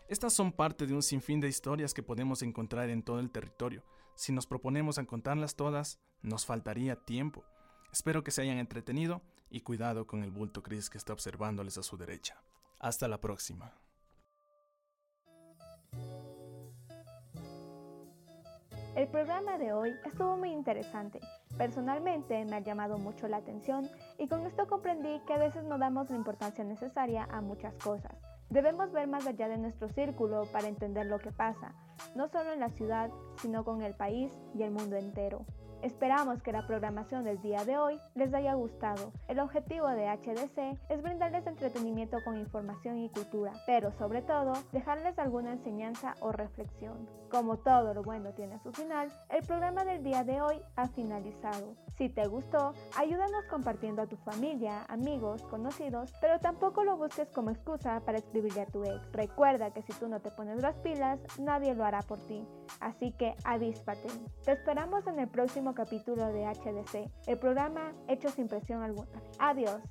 Estas 0.09 0.35
son 0.35 0.53
parte 0.53 0.87
de 0.87 0.93
un 0.93 1.03
sinfín 1.03 1.41
de 1.41 1.49
historias 1.49 1.95
que 1.95 2.03
podemos 2.03 2.43
encontrar 2.43 2.91
en 2.91 3.03
todo 3.03 3.21
el 3.21 3.31
territorio. 3.31 3.83
Si 4.15 4.33
nos 4.33 4.47
proponemos 4.47 4.99
a 4.99 5.05
contarlas 5.05 5.57
todas, 5.57 5.99
nos 6.21 6.45
faltaría 6.45 6.97
tiempo. 6.97 7.43
Espero 7.91 8.23
que 8.23 8.33
se 8.33 8.43
hayan 8.43 8.59
entretenido 8.59 9.23
y 9.49 9.61
cuidado 9.63 10.07
con 10.07 10.23
el 10.23 10.31
bulto 10.31 10.63
Chris 10.63 10.91
que 10.91 10.99
está 10.99 11.15
observándoles 11.15 11.79
a 11.79 11.83
su 11.83 11.97
derecha. 11.97 12.43
Hasta 12.79 13.09
la 13.09 13.19
próxima. 13.19 13.80
El 18.97 19.07
programa 19.07 19.57
de 19.57 19.73
hoy 19.73 19.95
estuvo 20.05 20.37
muy 20.37 20.51
interesante. 20.51 21.21
Personalmente 21.57 22.45
me 22.45 22.57
ha 22.57 22.61
llamado 22.61 22.99
mucho 22.99 23.29
la 23.29 23.37
atención 23.37 23.89
y 24.19 24.27
con 24.27 24.45
esto 24.45 24.67
comprendí 24.67 25.21
que 25.27 25.35
a 25.35 25.39
veces 25.39 25.63
no 25.63 25.79
damos 25.79 26.11
la 26.11 26.17
importancia 26.17 26.65
necesaria 26.65 27.29
a 27.31 27.41
muchas 27.41 27.73
cosas. 27.75 28.13
Debemos 28.49 28.91
ver 28.91 29.07
más 29.07 29.29
allá 29.29 29.47
de 29.49 29.59
nuestro 29.59 29.89
círculo 29.91 30.43
para 30.53 30.67
entender 30.67 31.07
lo 31.07 31.21
que 31.21 31.31
pasa, 31.31 31.73
no 32.17 32.27
solo 32.29 32.53
en 32.53 32.59
la 32.59 32.71
ciudad, 32.71 33.11
sino 33.37 33.65
con 33.65 33.81
el 33.83 33.95
país 33.95 34.33
y 34.55 34.65
el 34.65 34.73
mundo 34.73 34.97
entero. 34.97 35.47
Esperamos 35.83 36.43
que 36.43 36.53
la 36.53 36.67
programación 36.67 37.25
del 37.25 37.41
día 37.41 37.65
de 37.65 37.79
hoy 37.79 37.99
les 38.15 38.35
haya 38.35 38.53
gustado. 38.53 39.13
El 39.29 39.41
objetivo 39.41 39.89
de 39.89 40.09
HDC 40.09 40.79
es 40.91 41.03
brindarles 41.03 41.47
entretenimiento 41.47 42.19
con 42.23 42.39
información 42.39 42.99
y 42.99 43.09
cultura, 43.09 43.53
pero 43.67 43.91
sobre 43.93 44.21
todo 44.21 44.53
dejarles 44.73 45.19
alguna 45.19 45.53
enseñanza 45.53 46.17
o 46.21 46.33
reflexión. 46.33 47.09
Como 47.31 47.59
todo 47.59 47.95
lo 47.95 48.03
bueno 48.03 48.35
tiene 48.35 48.59
su 48.59 48.73
final, 48.73 49.11
el 49.31 49.43
programa 49.45 49.85
del 49.85 50.03
día 50.03 50.23
de 50.23 50.43
hoy 50.43 50.61
ha 50.77 50.89
finalizado. 50.89 51.75
Si 52.01 52.09
te 52.09 52.27
gustó, 52.29 52.73
ayúdanos 52.97 53.45
compartiendo 53.51 54.01
a 54.01 54.07
tu 54.07 54.17
familia, 54.17 54.87
amigos, 54.89 55.43
conocidos, 55.43 56.15
pero 56.19 56.39
tampoco 56.39 56.83
lo 56.83 56.97
busques 56.97 57.29
como 57.29 57.51
excusa 57.51 58.01
para 58.07 58.17
escribirle 58.17 58.63
a 58.63 58.67
tu 58.67 58.83
ex. 58.85 59.13
Recuerda 59.13 59.71
que 59.75 59.83
si 59.83 59.93
tú 59.93 60.09
no 60.09 60.19
te 60.19 60.31
pones 60.31 60.63
las 60.63 60.79
pilas, 60.79 61.21
nadie 61.39 61.75
lo 61.75 61.85
hará 61.85 62.01
por 62.01 62.19
ti. 62.27 62.43
Así 62.81 63.13
que 63.19 63.37
avíspate. 63.45 64.09
Te 64.43 64.53
esperamos 64.53 65.07
en 65.09 65.19
el 65.19 65.29
próximo 65.29 65.75
capítulo 65.75 66.33
de 66.33 66.47
HDC, 66.47 67.29
el 67.29 67.39
programa 67.39 67.93
hecho 68.09 68.31
sin 68.31 68.49
presión 68.49 68.83
alguna. 68.83 69.21
Adiós. 69.39 69.83